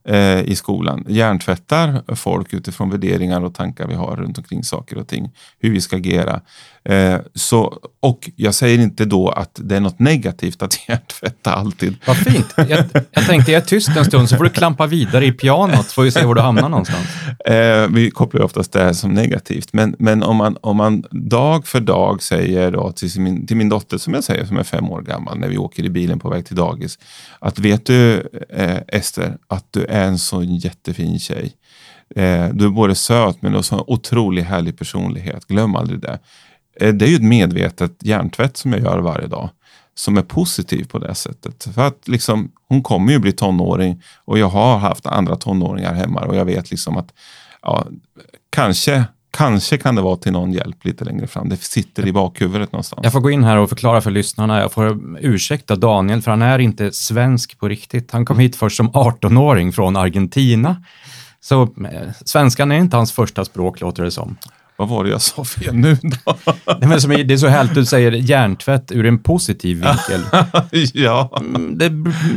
eh, 0.04 0.42
i 0.42 0.56
skolan, 0.56 1.06
hjärntvättar 1.08 2.16
folk 2.16 2.54
utifrån 2.54 2.90
värderingar 2.90 3.42
och 3.44 3.56
tankar 3.56 3.88
vi 3.88 3.94
har 3.94 4.16
runt 4.16 4.38
omkring 4.38 4.64
saker 4.64 4.98
och 4.98 5.08
ting, 5.08 5.32
hur 5.60 5.72
vi 5.72 5.82
ska 5.82 5.96
agera. 5.96 6.42
Eh, 6.90 7.20
så, 7.36 7.80
och 8.00 8.30
jag 8.36 8.54
säger 8.54 8.80
inte 8.80 9.06
då 9.06 9.30
att 9.30 9.60
det 9.64 9.76
är 9.76 9.80
något 9.80 10.00
negativt 10.00 10.62
att 10.62 10.80
hjärntvätta 10.88 11.54
alltid. 11.54 11.96
Vad 12.06 12.18
fint. 12.18 12.54
Jag, 12.56 12.84
jag 13.12 13.26
tänkte, 13.28 13.52
jag 13.52 13.62
är 13.62 13.66
tyst 13.66 13.90
en 13.98 14.06
stund 14.06 14.30
så 14.30 14.38
får 14.38 14.44
du 14.44 14.50
klampa 14.50 14.88
vidare 14.88 15.26
i 15.26 15.32
pianot, 15.32 15.86
så 15.86 15.94
får 15.94 16.04
vi 16.04 16.12
se 16.12 16.26
var 16.26 16.36
du 16.36 16.42
hamnar 16.42 16.70
någonstans. 16.70 17.08
Eh, 17.46 17.88
vi 17.90 18.12
kopplar 18.12 18.42
ju 18.42 18.46
oftast 18.46 18.74
det 18.74 18.84
här 18.84 18.94
som 18.94 19.14
negativt. 19.14 19.74
Men, 19.74 19.96
men 20.00 20.24
om, 20.24 20.38
man, 20.38 20.58
om 20.62 20.78
man 20.78 21.04
dag 21.12 21.68
för 21.68 21.80
dag 21.80 22.24
säger 22.24 22.72
då 22.72 22.92
till 22.92 23.22
min, 23.22 23.48
till 23.48 23.58
min 23.58 23.70
dotter, 23.70 23.98
som 23.98 24.14
jag 24.14 24.24
säger, 24.24 24.46
som 24.46 24.58
är 24.58 24.64
fem 24.64 24.90
år 24.90 25.02
gammal, 25.02 25.40
när 25.40 25.48
vi 25.48 25.58
åker 25.58 25.84
i 25.84 25.90
bilen 25.90 26.20
på 26.20 26.30
väg 26.30 26.46
till 26.46 26.56
dagis, 26.56 27.00
att 27.40 27.60
vet 27.60 27.86
du 27.86 28.30
eh, 28.50 28.78
Ester, 28.88 29.38
att 29.48 29.66
du 29.72 29.86
är 29.86 30.08
en 30.08 30.20
så 30.20 30.44
jättefin 30.44 31.20
tjej. 31.20 31.54
Eh, 32.16 32.50
du 32.54 32.66
är 32.66 32.70
både 32.70 32.96
söt 32.96 33.42
men 33.42 33.56
också 33.56 33.76
en 33.76 33.84
otroligt 33.88 34.46
härlig 34.46 34.78
personlighet. 34.78 35.46
Glöm 35.48 35.76
aldrig 35.76 36.00
det. 36.00 36.20
Eh, 36.82 36.94
det 36.94 37.06
är 37.06 37.10
ju 37.10 37.16
ett 37.16 37.24
medvetet 37.24 37.92
hjärntvätt 38.00 38.58
som 38.58 38.74
jag 38.74 38.82
gör 38.82 39.00
varje 39.00 39.28
dag 39.28 39.50
som 39.96 40.18
är 40.18 40.22
positiv 40.22 40.88
på 40.88 41.00
det 41.00 41.16
sättet. 41.16 41.68
För 41.76 41.88
att 41.88 42.08
liksom, 42.08 42.52
hon 42.68 42.84
kommer 42.84 43.14
ju 43.14 43.20
bli 43.20 43.32
tonåring 43.32 44.02
och 44.26 44.40
jag 44.40 44.50
har 44.50 44.78
haft 44.78 45.06
andra 45.06 45.36
tonåringar 45.36 45.94
hemma 45.94 46.22
och 46.22 46.36
jag 46.36 46.46
vet 46.46 46.72
liksom 46.72 46.98
att 46.98 47.14
ja, 47.62 47.88
kanske 48.50 49.04
kanske 49.32 49.78
kan 49.78 49.96
det 49.96 50.02
vara 50.02 50.16
till 50.16 50.32
någon 50.32 50.52
hjälp 50.52 50.86
lite 50.86 51.06
längre 51.06 51.28
fram. 51.28 51.50
Det 51.50 51.58
sitter 51.58 52.08
i 52.08 52.12
bakhuvudet 52.14 52.72
någonstans. 52.72 53.00
Jag 53.04 53.14
får 53.14 53.20
gå 53.20 53.32
in 53.32 53.44
här 53.44 53.58
och 53.58 53.70
förklara 53.70 54.02
för 54.02 54.12
lyssnarna. 54.12 54.62
Jag 54.62 54.72
får 54.72 55.00
ursäkta 55.20 55.76
Daniel, 55.76 56.22
för 56.22 56.32
han 56.32 56.42
är 56.42 56.60
inte 56.60 56.92
svensk 56.92 57.60
på 57.60 57.68
riktigt. 57.68 58.12
Han 58.12 58.26
kom 58.26 58.40
hit 58.40 58.56
först 58.56 58.78
som 58.78 58.92
18-åring 58.92 59.72
från 59.72 59.96
Argentina. 59.96 60.84
Så 61.40 61.62
eh, 61.64 62.10
svenskan 62.26 62.72
är 62.72 62.78
inte 62.78 62.98
hans 62.98 63.12
första 63.12 63.46
språk, 63.46 63.82
låter 63.82 64.04
det 64.04 64.12
som. 64.12 64.38
Vad 64.82 64.90
var 64.90 65.04
det 65.04 65.10
jag 65.10 65.22
sa 65.22 65.44
fel 65.44 65.76
nu 65.76 65.98
då? 66.02 66.36
Nej, 66.66 66.90
men 66.90 67.02
som, 67.02 67.12
är- 67.12 67.24
det 67.24 67.34
är 67.34 67.38
så 67.38 67.48
härligt 67.48 67.74
du 67.76 67.86
säger 67.86 68.12
hjärntvätt 68.12 68.92
ur 68.92 69.06
en 69.06 69.20
positiv 69.24 69.78
vinkel. 69.78 70.22
ja. 70.94 71.38
Mm, 71.40 71.78
Det, 71.78 71.90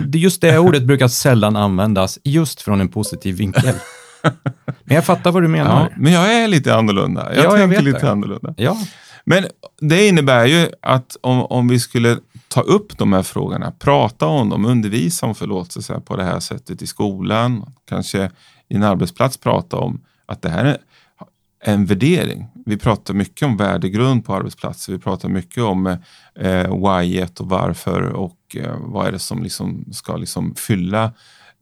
det, 0.07 0.19
just 0.19 0.41
det 0.41 0.59
ordet 0.59 0.83
brukar 0.83 1.09
sällan 1.09 1.57
användas 1.57 2.19
just 2.25 2.61
från 2.63 2.81
en 2.81 2.89
positiv 2.89 3.37
vinkel. 3.37 3.75
Men 4.85 4.95
jag 4.95 5.05
fattar 5.05 5.33
vad 5.33 5.43
du 5.43 5.47
ja, 5.47 5.51
menar. 5.51 5.95
men 5.97 6.13
jag 6.13 6.35
är 6.35 6.49
lite 6.49 6.75
annorlunda. 6.75 7.35
Jag 7.35 7.39
Ja, 7.39 7.43
jag 7.43 7.53
tänker 7.53 7.67
vet 7.77 7.85
lite 7.85 7.99
det. 7.99 8.11
annorlunda. 8.11 8.55
Ja, 8.57 8.77
Men 9.25 9.45
det 9.81 10.09
innebär 10.09 10.47
ju 10.47 10.69
att 10.83 11.17
om, 11.21 11.43
om 11.43 11.69
vi 11.69 11.81
skulle 11.81 12.19
ta 12.49 12.61
upp 12.61 12.99
de 12.99 13.13
här 13.13 13.23
frågorna, 13.23 13.73
prata 13.79 14.27
om 14.27 14.49
dem, 14.51 14.65
undervisa 14.67 15.27
om 15.27 15.35
förlåtelse 15.35 16.01
på 16.07 16.17
det 16.17 16.25
här 16.25 16.41
sättet 16.41 16.83
i 16.83 16.87
skolan, 16.87 17.73
kanske 17.89 18.31
i 18.69 18.75
en 18.77 18.83
arbetsplats 18.83 19.37
prata 19.37 19.77
om 19.77 20.01
att 20.27 20.43
det 20.43 20.49
här 20.49 20.65
är 20.65 20.77
en 21.67 21.87
värdering. 21.87 22.47
Vi 22.67 22.77
pratar 22.77 23.15
mycket 23.15 23.47
om 23.47 23.57
värdegrund 23.57 24.25
på 24.25 24.35
arbetsplatser. 24.35 24.93
Vi 24.93 24.99
pratar 24.99 25.29
mycket 25.29 25.63
om 25.63 25.87
eh, 26.35 26.99
whyet 27.01 27.41
och 27.41 27.49
varför 27.49 28.03
och 28.03 28.57
eh, 28.57 28.77
vad 28.81 29.07
är 29.07 29.13
det 29.13 29.19
som 29.19 29.43
liksom 29.43 29.85
ska 29.93 30.17
liksom 30.17 30.55
fylla 30.55 31.13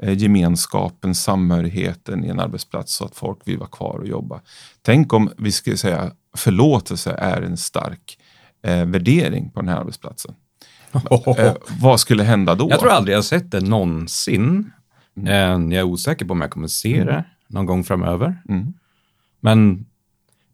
eh, 0.03 0.19
gemenskapen, 0.19 1.15
samhörigheten 1.15 2.25
i 2.25 2.29
en 2.29 2.41
arbetsplats 2.41 2.95
så 2.95 3.05
att 3.05 3.17
folk 3.17 3.39
vill 3.45 3.59
vara 3.59 3.69
kvar 3.69 3.99
och 3.99 4.07
jobba. 4.07 4.41
Tänk 4.83 5.13
om 5.13 5.31
vi 5.39 5.53
skulle 5.53 5.77
säga 5.77 6.13
förlåtelse 6.37 7.13
är 7.19 7.43
en 7.43 7.57
stark 7.57 8.19
eh, 8.63 8.85
värdering 8.85 9.51
på 9.51 9.61
den 9.61 9.69
här 9.69 9.77
arbetsplatsen. 9.77 10.35
Eh, 11.39 11.53
vad 11.81 12.01
skulle 12.01 12.23
hända 12.23 12.55
då? 12.55 12.67
Jag 12.71 12.81
tror 12.81 12.91
aldrig 12.91 13.17
jag 13.17 13.25
sett 13.25 13.51
det 13.51 13.61
någonsin. 13.61 14.73
Eh, 15.27 15.33
Jag 15.35 15.73
är 15.73 15.83
osäker 15.83 16.25
på 16.25 16.33
om 16.33 16.41
jag 16.41 16.51
kommer 16.51 16.69
se 16.69 17.05
det 17.05 17.25
någon 17.49 17.67
gång 17.67 17.85
framöver. 17.85 18.43
Mm. 18.49 18.75
Men 19.41 19.87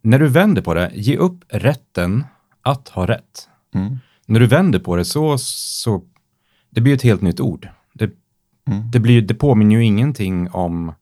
när 0.03 0.19
du 0.19 0.29
vänder 0.29 0.63
på 0.63 0.75
det, 0.75 0.91
ge 0.95 1.17
upp 1.17 1.45
rätten 1.49 2.25
att 2.63 2.89
ha 2.89 3.07
rätt. 3.07 3.49
Mm. 3.75 3.99
När 4.27 4.41
du 4.41 4.47
vänder 4.47 4.79
på 4.79 4.97
det 4.97 5.05
så, 5.05 5.39
så 5.39 6.03
det 6.71 6.81
blir 6.81 6.95
ett 6.95 7.03
helt 7.03 7.23
nytt 7.23 7.41
ord. 7.41 7.69
Det, 7.93 8.11
Mm. 8.69 8.91
det, 8.91 9.01
blir, 9.01 9.23
det 9.23 9.35
påminner 9.35 9.77
ju 9.77 9.85
ingenting 9.85 10.51
om, 10.51 10.93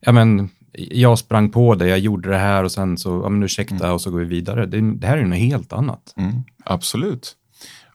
ja 0.00 0.12
men, 0.12 0.48
jag 0.72 1.18
sprang 1.18 1.50
på 1.50 1.74
det, 1.74 1.88
jag 1.88 1.98
gjorde 1.98 2.28
det 2.30 2.38
här 2.38 2.64
och 2.64 2.72
sen 2.72 2.98
så, 2.98 3.20
ja 3.24 3.28
men 3.28 3.42
ursäkta 3.42 3.92
och 3.92 4.00
så 4.00 4.10
går 4.10 4.18
vi 4.18 4.24
vidare. 4.24 4.66
Det, 4.66 4.80
det 4.80 5.06
här 5.06 5.18
är 5.18 5.24
något 5.24 5.38
helt 5.38 5.72
annat. 5.72 6.14
Mm, 6.16 6.32
absolut. 6.64 7.36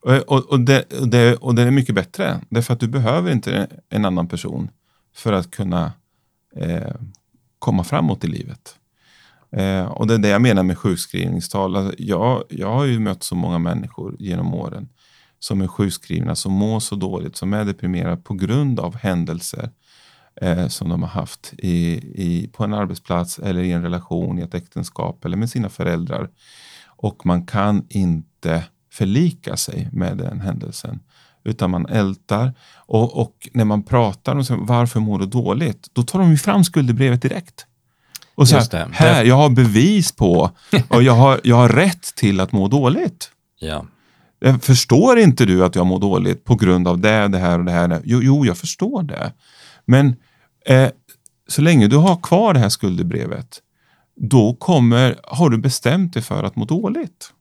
Och, 0.01 0.13
och, 0.13 0.51
och, 0.51 0.59
det, 0.59 0.83
det, 1.05 1.35
och 1.35 1.55
det 1.55 1.61
är 1.61 1.71
mycket 1.71 1.95
bättre. 1.95 2.41
Därför 2.49 2.73
att 2.73 2.79
du 2.79 2.87
behöver 2.87 3.31
inte 3.31 3.67
en 3.89 4.05
annan 4.05 4.27
person 4.27 4.69
för 5.15 5.33
att 5.33 5.51
kunna 5.51 5.91
eh, 6.55 6.95
komma 7.59 7.83
framåt 7.83 8.23
i 8.23 8.27
livet. 8.27 8.75
Eh, 9.51 9.85
och 9.85 10.07
det 10.07 10.13
är 10.13 10.17
det 10.17 10.27
jag 10.27 10.41
menar 10.41 10.63
med 10.63 10.77
sjukskrivningstal. 10.77 11.75
Alltså, 11.75 11.95
jag, 11.97 12.43
jag 12.49 12.73
har 12.73 12.85
ju 12.85 12.99
mött 12.99 13.23
så 13.23 13.35
många 13.35 13.57
människor 13.57 14.15
genom 14.19 14.53
åren 14.53 14.89
som 15.39 15.61
är 15.61 15.67
sjukskrivna, 15.67 16.35
som 16.35 16.53
mår 16.53 16.79
så 16.79 16.95
dåligt, 16.95 17.35
som 17.35 17.53
är 17.53 17.65
deprimerade 17.65 18.17
på 18.17 18.33
grund 18.33 18.79
av 18.79 18.95
händelser 18.95 19.69
eh, 20.41 20.67
som 20.67 20.89
de 20.89 21.01
har 21.01 21.09
haft 21.09 21.53
i, 21.57 21.93
i, 22.23 22.49
på 22.53 22.63
en 22.63 22.73
arbetsplats 22.73 23.39
eller 23.39 23.61
i 23.61 23.71
en 23.71 23.83
relation, 23.83 24.39
i 24.39 24.41
ett 24.41 24.53
äktenskap 24.53 25.25
eller 25.25 25.37
med 25.37 25.49
sina 25.49 25.69
föräldrar. 25.69 26.29
Och 26.85 27.25
man 27.25 27.45
kan 27.45 27.85
inte 27.89 28.63
förlika 28.91 29.57
sig 29.57 29.89
med 29.91 30.17
den 30.17 30.41
händelsen. 30.41 30.99
Utan 31.43 31.71
man 31.71 31.85
ältar. 31.85 32.53
Och, 32.75 33.21
och 33.21 33.49
när 33.53 33.65
man 33.65 33.83
pratar 33.83 34.35
om 34.35 34.65
varför 34.65 34.99
mår 34.99 35.19
du 35.19 35.25
dåligt, 35.25 35.89
då 35.93 36.03
tar 36.03 36.19
de 36.19 36.31
ju 36.31 36.37
fram 36.37 36.63
skuldebrevet 36.63 37.21
direkt. 37.21 37.66
Och 38.37 38.47
så 38.47 38.57
här, 38.57 38.67
det. 38.71 38.87
här, 38.91 39.23
jag 39.23 39.35
har 39.35 39.49
bevis 39.49 40.11
på 40.11 40.51
och 40.87 41.03
jag 41.03 41.13
har, 41.13 41.39
jag 41.43 41.55
har 41.55 41.69
rätt 41.69 42.15
till 42.15 42.39
att 42.39 42.51
må 42.51 42.67
dåligt. 42.67 43.31
Ja. 43.59 43.85
Eh, 44.45 44.57
Förstår 44.57 45.19
inte 45.19 45.45
du 45.45 45.65
att 45.65 45.75
jag 45.75 45.85
mår 45.85 45.99
dåligt 45.99 46.43
på 46.43 46.55
grund 46.55 46.87
av 46.87 46.99
det, 46.99 47.27
det 47.27 47.37
här 47.37 47.59
och 47.59 47.65
det 47.65 47.71
här? 47.71 48.01
Jo, 48.03 48.19
jo 48.23 48.45
jag 48.45 48.57
förstår 48.57 49.03
det. 49.03 49.33
Men 49.85 50.15
eh, 50.65 50.89
så 51.47 51.61
länge 51.61 51.87
du 51.87 51.97
har 51.97 52.15
kvar 52.15 52.53
det 52.53 52.59
här 52.59 52.69
skuldebrevet, 52.69 53.59
då 54.15 54.53
kommer, 54.53 55.15
har 55.23 55.49
du 55.49 55.57
bestämt 55.57 56.13
dig 56.13 56.23
för 56.23 56.43
att 56.43 56.55
må 56.55 56.65
dåligt. 56.65 57.31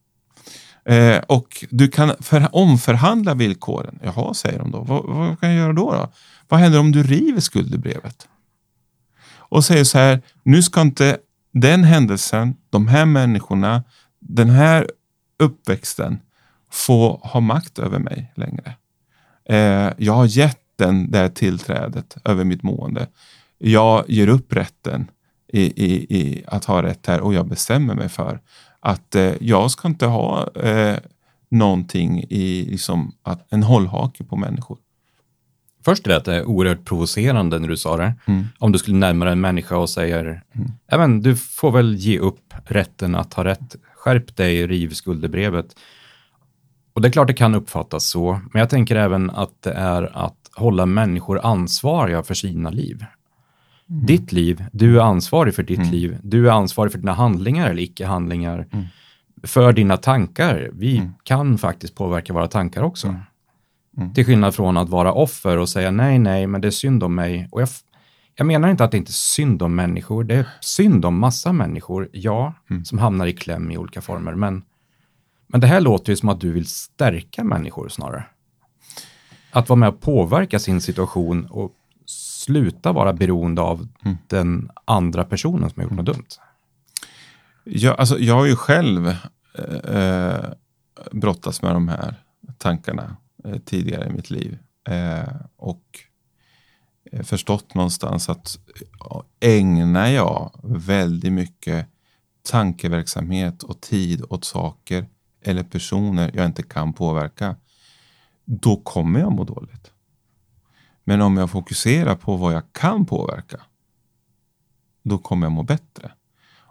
Eh, 0.89 1.19
och 1.19 1.65
du 1.71 1.89
kan 1.89 2.13
för, 2.21 2.49
omförhandla 2.53 3.35
villkoren. 3.35 3.99
Jaha, 4.03 4.35
säger 4.35 4.59
de 4.59 4.71
då. 4.71 4.81
Vad, 4.81 5.05
vad 5.05 5.41
kan 5.41 5.49
jag 5.49 5.59
göra 5.59 5.73
då, 5.73 5.93
då? 5.93 6.09
Vad 6.49 6.61
händer 6.61 6.79
om 6.79 6.93
du 6.93 7.03
river 7.03 7.41
skuldebrevet? 7.41 8.29
Och 9.49 9.65
säger 9.65 9.85
så 9.85 9.99
här, 9.99 10.23
nu 10.43 10.63
ska 10.63 10.81
inte 10.81 11.19
den 11.53 11.85
händelsen, 11.85 12.57
de 12.71 12.89
här 12.89 13.07
människorna, 13.07 13.85
den 14.21 14.51
här 14.51 14.91
uppväxten 15.39 16.21
få 16.71 17.21
ha 17.23 17.41
makt 17.41 17.79
över 17.79 17.99
mig 17.99 18.33
längre. 18.35 18.75
Eh, 19.49 19.93
jag 19.99 20.13
har 20.13 20.27
gett 20.27 20.61
den 20.77 21.11
det 21.11 21.19
här 21.19 21.29
tillträdet 21.29 22.17
över 22.25 22.45
mitt 22.45 22.63
mående. 22.63 23.09
Jag 23.59 24.05
ger 24.09 24.29
upp 24.29 24.53
rätten 24.53 25.11
i, 25.53 25.63
i, 25.63 26.19
i 26.19 26.45
att 26.47 26.65
ha 26.65 26.83
rätt 26.83 27.07
här 27.07 27.21
och 27.21 27.35
jag 27.35 27.49
bestämmer 27.49 27.95
mig 27.95 28.09
för 28.09 28.41
att 28.81 29.15
eh, 29.15 29.33
jag 29.41 29.71
ska 29.71 29.89
inte 29.89 30.07
ha 30.07 30.51
eh, 30.55 30.97
någonting 31.49 32.23
i 32.23 32.67
liksom, 32.71 33.13
att, 33.23 33.53
en 33.53 33.63
hållhake 33.63 34.25
på 34.25 34.37
människor. 34.37 34.79
Först 35.87 36.07
är 36.07 36.11
det 36.11 36.17
att 36.17 36.25
det 36.25 36.35
är 36.35 36.45
oerhört 36.45 36.85
provocerande 36.85 37.59
när 37.59 37.69
du 37.69 37.77
sa 37.77 37.97
det. 37.97 38.15
Om 38.59 38.73
du 38.73 38.79
skulle 38.79 38.97
närma 38.97 39.25
dig 39.25 39.33
en 39.33 39.41
människa 39.41 39.77
och 39.77 39.91
säger, 39.91 40.43
men 40.91 41.21
du 41.21 41.37
får 41.37 41.71
väl 41.71 41.95
ge 41.95 42.19
upp 42.19 42.55
rätten 42.65 43.15
att 43.15 43.35
ha 43.35 43.45
rätt. 43.45 43.77
Skärp 43.95 44.37
dig, 44.37 44.67
riv 44.67 44.91
skuldebrevet. 44.91 45.67
Och 46.93 47.03
det 47.03 47.09
är 47.09 47.13
klart 47.13 47.27
det 47.27 47.35
kan 47.35 47.55
uppfattas 47.55 48.07
så, 48.07 48.41
men 48.53 48.61
jag 48.61 48.71
tänker 48.71 48.97
även 48.97 49.31
att 49.31 49.63
det 49.63 49.73
är 49.73 50.17
att 50.17 50.51
hålla 50.55 50.87
människor 50.87 51.41
ansvariga 51.47 52.23
för 52.23 52.35
sina 52.35 52.71
liv. 52.71 53.05
Ditt 53.87 54.33
liv, 54.33 54.65
du 54.73 54.97
är 54.97 55.03
ansvarig 55.03 55.55
för 55.55 55.63
ditt 55.63 55.93
liv. 55.93 56.19
Du 56.23 56.49
är 56.49 56.53
ansvarig 56.53 56.93
för 56.93 56.99
dina 56.99 57.13
handlingar 57.13 57.71
eller 57.71 57.83
icke-handlingar. 57.83 58.67
För 59.43 59.73
dina 59.73 59.97
tankar. 59.97 60.71
Vi 60.73 61.11
kan 61.23 61.59
faktiskt 61.59 61.95
påverka 61.95 62.33
våra 62.33 62.49
tankar 62.49 62.83
också. 62.83 63.15
Till 64.15 64.27
skillnad 64.27 64.55
från 64.55 64.77
att 64.77 64.89
vara 64.89 65.13
offer 65.13 65.57
och 65.59 65.69
säga 65.69 65.91
nej, 65.91 66.19
nej, 66.19 66.47
men 66.47 66.61
det 66.61 66.69
är 66.69 66.71
synd 66.71 67.03
om 67.03 67.15
mig. 67.15 67.49
Och 67.53 67.63
jag, 67.63 67.69
jag 68.35 68.47
menar 68.47 68.69
inte 68.69 68.85
att 68.85 68.91
det 68.91 68.97
inte 68.97 69.11
är 69.11 69.13
synd 69.13 69.63
om 69.63 69.75
människor. 69.75 70.25
Det 70.25 70.35
är 70.35 70.49
synd 70.61 71.05
om 71.05 71.19
massa 71.19 71.53
människor, 71.53 72.09
ja, 72.13 72.55
som 72.85 72.99
hamnar 72.99 73.27
i 73.27 73.33
kläm 73.33 73.71
i 73.71 73.79
olika 73.79 74.01
former. 74.01 74.35
Men, 74.35 74.63
men 75.47 75.61
det 75.61 75.67
här 75.67 75.81
låter 75.81 76.13
ju 76.13 76.17
som 76.17 76.29
att 76.29 76.41
du 76.41 76.53
vill 76.53 76.67
stärka 76.67 77.45
människor 77.45 77.89
snarare. 77.89 78.25
Att 79.51 79.69
vara 79.69 79.79
med 79.79 79.89
och 79.89 80.01
påverka 80.01 80.59
sin 80.59 80.81
situation 80.81 81.47
och 81.47 81.73
sluta 82.07 82.93
vara 82.93 83.13
beroende 83.13 83.63
av 83.63 83.89
den 84.29 84.71
andra 84.85 85.25
personen 85.25 85.71
som 85.71 85.83
har 85.83 85.85
gjort 85.85 85.97
något 85.97 86.07
dumt. 86.07 86.29
Jag, 87.65 88.01
alltså, 88.01 88.19
jag 88.19 88.35
har 88.35 88.47
ju 88.47 88.57
själv 88.57 89.17
eh, 89.85 90.45
brottats 91.13 91.63
med 91.63 91.75
de 91.75 91.89
här 91.89 92.15
tankarna 92.59 93.03
eh, 93.03 93.26
Eh, 93.47 93.59
tidigare 93.59 94.07
i 94.07 94.13
mitt 94.13 94.31
liv. 94.31 94.59
Eh, 94.89 95.35
och 95.57 96.01
eh, 97.13 97.23
förstått 97.23 97.75
någonstans 97.75 98.29
att 98.29 98.59
eh, 99.11 99.51
ägnar 99.51 100.09
jag 100.09 100.61
väldigt 100.63 101.33
mycket 101.33 101.87
tankeverksamhet 102.43 103.63
och 103.63 103.81
tid 103.81 104.25
åt 104.29 104.45
saker 104.45 105.07
eller 105.43 105.63
personer 105.63 106.31
jag 106.35 106.47
inte 106.47 106.63
kan 106.63 106.93
påverka, 106.93 107.57
då 108.45 108.77
kommer 108.77 109.21
jag 109.21 109.33
må 109.33 109.45
dåligt. 109.45 109.91
Men 111.05 111.23
om 111.23 111.37
jag 111.37 111.51
fokuserar 111.51 112.15
på 112.15 112.37
vad 112.37 112.55
jag 112.55 112.73
kan 112.73 113.07
påverka, 113.07 113.61
då 115.03 115.19
kommer 115.19 115.47
jag 115.47 115.53
må 115.53 115.63
bättre. 115.63 116.13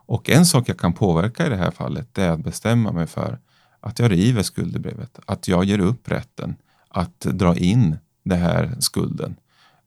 Och 0.07 0.29
en 0.29 0.45
sak 0.45 0.69
jag 0.69 0.79
kan 0.79 0.93
påverka 0.93 1.45
i 1.45 1.49
det 1.49 1.57
här 1.57 1.71
fallet 1.71 2.13
det 2.13 2.23
är 2.23 2.31
att 2.31 2.43
bestämma 2.43 2.91
mig 2.91 3.07
för 3.07 3.39
att 3.79 3.99
jag 3.99 4.11
river 4.11 4.43
skuldebrevet. 4.43 5.19
Att 5.25 5.47
jag 5.47 5.63
ger 5.63 5.79
upp 5.79 6.11
rätten 6.11 6.55
att 6.95 7.19
dra 7.19 7.55
in 7.57 7.97
den 8.23 8.39
här 8.39 8.75
skulden. 8.79 9.35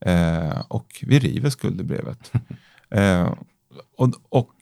Eh, 0.00 0.60
och 0.68 1.04
vi 1.06 1.18
river 1.18 1.50
skuldebrevet. 1.50 2.32
eh, 2.90 3.32
och, 3.96 4.14
och 4.28 4.54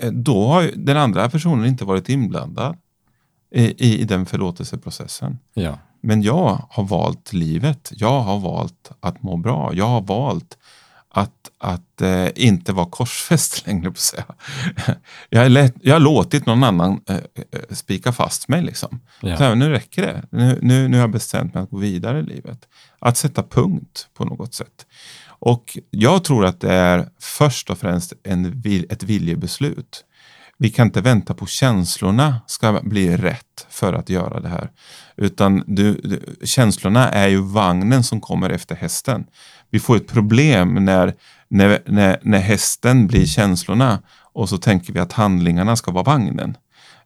eh, 0.00 0.12
då 0.12 0.46
har 0.46 0.70
den 0.76 0.96
andra 0.96 1.30
personen 1.30 1.66
inte 1.66 1.84
varit 1.84 2.08
inblandad 2.08 2.76
i, 3.50 3.64
i, 3.86 4.00
i 4.00 4.04
den 4.04 4.26
förlåtelseprocessen. 4.26 5.38
Ja. 5.54 5.78
Men 6.00 6.22
jag 6.22 6.66
har 6.70 6.84
valt 6.84 7.32
livet. 7.32 7.92
Jag 7.94 8.20
har 8.20 8.38
valt 8.38 8.92
att 9.00 9.22
må 9.22 9.36
bra. 9.36 9.74
Jag 9.74 9.86
har 9.86 10.00
valt 10.00 10.58
att, 11.16 11.50
att 11.58 12.00
eh, 12.00 12.28
inte 12.34 12.72
vara 12.72 12.86
korsfäst 12.86 13.66
längre. 13.66 13.90
På 13.90 13.96
säga. 13.96 14.24
Jag, 15.30 15.42
har 15.42 15.48
lätt, 15.48 15.74
jag 15.82 15.94
har 15.94 16.00
låtit 16.00 16.46
någon 16.46 16.64
annan 16.64 17.00
eh, 17.08 17.16
eh, 17.16 17.22
spika 17.70 18.12
fast 18.12 18.48
mig. 18.48 18.62
Liksom. 18.62 19.00
Ja. 19.20 19.36
Så 19.36 19.44
här, 19.44 19.54
nu 19.54 19.70
räcker 19.70 20.02
det. 20.02 20.22
Nu, 20.30 20.58
nu, 20.62 20.88
nu 20.88 20.96
har 20.96 21.02
jag 21.02 21.10
bestämt 21.10 21.54
mig 21.54 21.62
att 21.62 21.70
gå 21.70 21.76
vidare 21.76 22.18
i 22.18 22.22
livet. 22.22 22.58
Att 22.98 23.16
sätta 23.16 23.42
punkt 23.42 24.08
på 24.14 24.24
något 24.24 24.54
sätt. 24.54 24.86
Och 25.26 25.78
jag 25.90 26.24
tror 26.24 26.44
att 26.44 26.60
det 26.60 26.72
är 26.72 27.08
först 27.20 27.70
och 27.70 27.78
främst 27.78 28.12
en, 28.22 28.62
ett 28.90 29.02
viljebeslut. 29.02 30.04
Vi 30.58 30.70
kan 30.70 30.86
inte 30.86 31.00
vänta 31.00 31.34
på 31.34 31.46
känslorna 31.46 32.40
ska 32.46 32.80
bli 32.82 33.16
rätt 33.16 33.66
för 33.68 33.92
att 33.92 34.08
göra 34.08 34.40
det 34.40 34.48
här. 34.48 34.70
Utan 35.16 35.64
du, 35.66 35.94
du, 35.94 36.46
känslorna 36.46 37.10
är 37.10 37.28
ju 37.28 37.40
vagnen 37.40 38.04
som 38.04 38.20
kommer 38.20 38.50
efter 38.50 38.74
hästen. 38.74 39.26
Vi 39.74 39.80
får 39.80 39.96
ett 39.96 40.08
problem 40.08 40.74
när, 40.74 41.14
när, 41.48 41.82
när, 41.86 42.18
när 42.22 42.38
hästen 42.38 43.06
blir 43.06 43.26
känslorna 43.26 44.02
och 44.32 44.48
så 44.48 44.58
tänker 44.58 44.92
vi 44.92 45.00
att 45.00 45.12
handlingarna 45.12 45.76
ska 45.76 45.92
vara 45.92 46.04
vagnen. 46.04 46.56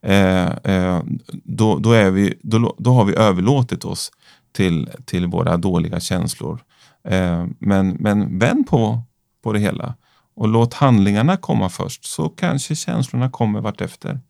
Eh, 0.02 0.46
eh, 0.46 1.02
då, 1.44 1.78
då, 1.78 1.92
är 1.92 2.10
vi, 2.10 2.34
då, 2.42 2.76
då 2.78 2.90
har 2.90 3.04
vi 3.04 3.16
överlåtit 3.16 3.84
oss 3.84 4.10
till, 4.52 4.90
till 5.04 5.26
våra 5.26 5.56
dåliga 5.56 6.00
känslor. 6.00 6.60
Eh, 7.08 7.46
men, 7.58 7.88
men 7.88 8.38
vänd 8.38 8.66
på, 8.66 9.02
på 9.42 9.52
det 9.52 9.58
hela 9.58 9.94
och 10.36 10.48
låt 10.48 10.74
handlingarna 10.74 11.36
komma 11.36 11.68
först 11.68 12.04
så 12.04 12.28
kanske 12.28 12.74
känslorna 12.74 13.30
kommer 13.30 13.60
vartefter. 13.60 14.20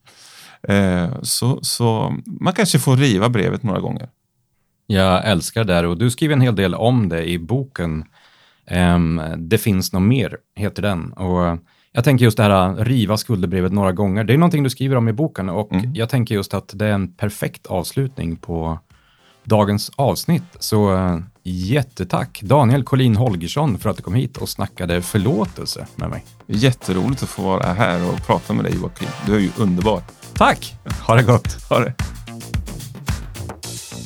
Eh, 0.63 1.23
så, 1.23 1.59
så 1.63 2.15
man 2.27 2.53
kanske 2.53 2.79
får 2.79 2.97
riva 2.97 3.29
brevet 3.29 3.63
några 3.63 3.81
gånger. 3.81 4.09
Jag 4.91 5.31
älskar 5.31 5.65
det 5.65 5.73
där 5.73 5.85
och 5.85 5.99
du 5.99 6.11
skriver 6.11 6.35
en 6.35 6.41
hel 6.41 6.57
del 6.57 6.75
om 6.75 7.09
det 7.09 7.25
i 7.25 7.39
boken. 7.39 8.05
Ehm, 8.71 9.21
det 9.37 9.59
finns 9.59 9.93
något 9.93 10.03
mer, 10.03 10.37
heter 10.57 10.83
den. 10.83 11.13
Och 11.13 11.59
jag 11.93 12.05
tänker 12.05 12.25
just 12.25 12.37
det 12.37 12.43
här 12.43 12.75
riva 12.75 13.17
skuldebrevet 13.17 13.73
några 13.73 13.93
gånger. 13.93 14.25
Det 14.25 14.33
är 14.33 14.39
någonting 14.39 14.63
du 14.63 14.71
skriver 14.71 14.97
om 14.97 15.09
i 15.09 15.13
boken 15.13 15.49
och 15.49 15.71
jag 15.95 16.09
tänker 16.09 16.35
just 16.35 16.55
att 16.55 16.71
det 16.75 16.87
är 16.87 16.93
en 16.93 17.13
perfekt 17.13 17.67
avslutning 17.67 18.37
på 18.37 18.79
dagens 19.45 19.91
avsnitt. 19.97 20.57
Så 20.59 20.95
eh, 20.97 21.19
jättetack 21.43 22.41
Daniel 22.43 22.85
Collin 22.85 23.17
Holgersson 23.17 23.79
för 23.79 23.91
att 23.91 23.97
du 23.97 24.03
kom 24.03 24.15
hit 24.15 24.37
och 24.37 24.49
snackade 24.49 25.03
förlåtelse 25.03 25.87
med 25.97 26.11
mig. 26.11 26.25
Jätteroligt 26.47 27.23
att 27.23 27.29
få 27.29 27.43
vara 27.43 27.73
här 27.73 28.09
och 28.09 28.27
prata 28.27 28.53
med 28.53 28.65
dig 28.65 28.75
Joakim. 28.75 29.09
Du 29.27 29.37
är 29.37 29.41
ju 29.41 29.51
underbar. 29.59 30.03
Tack! 30.35 30.75
Ha 31.07 31.15
det 31.15 31.23
gott! 31.23 31.69
Ha 31.69 31.79
det. 31.79 32.18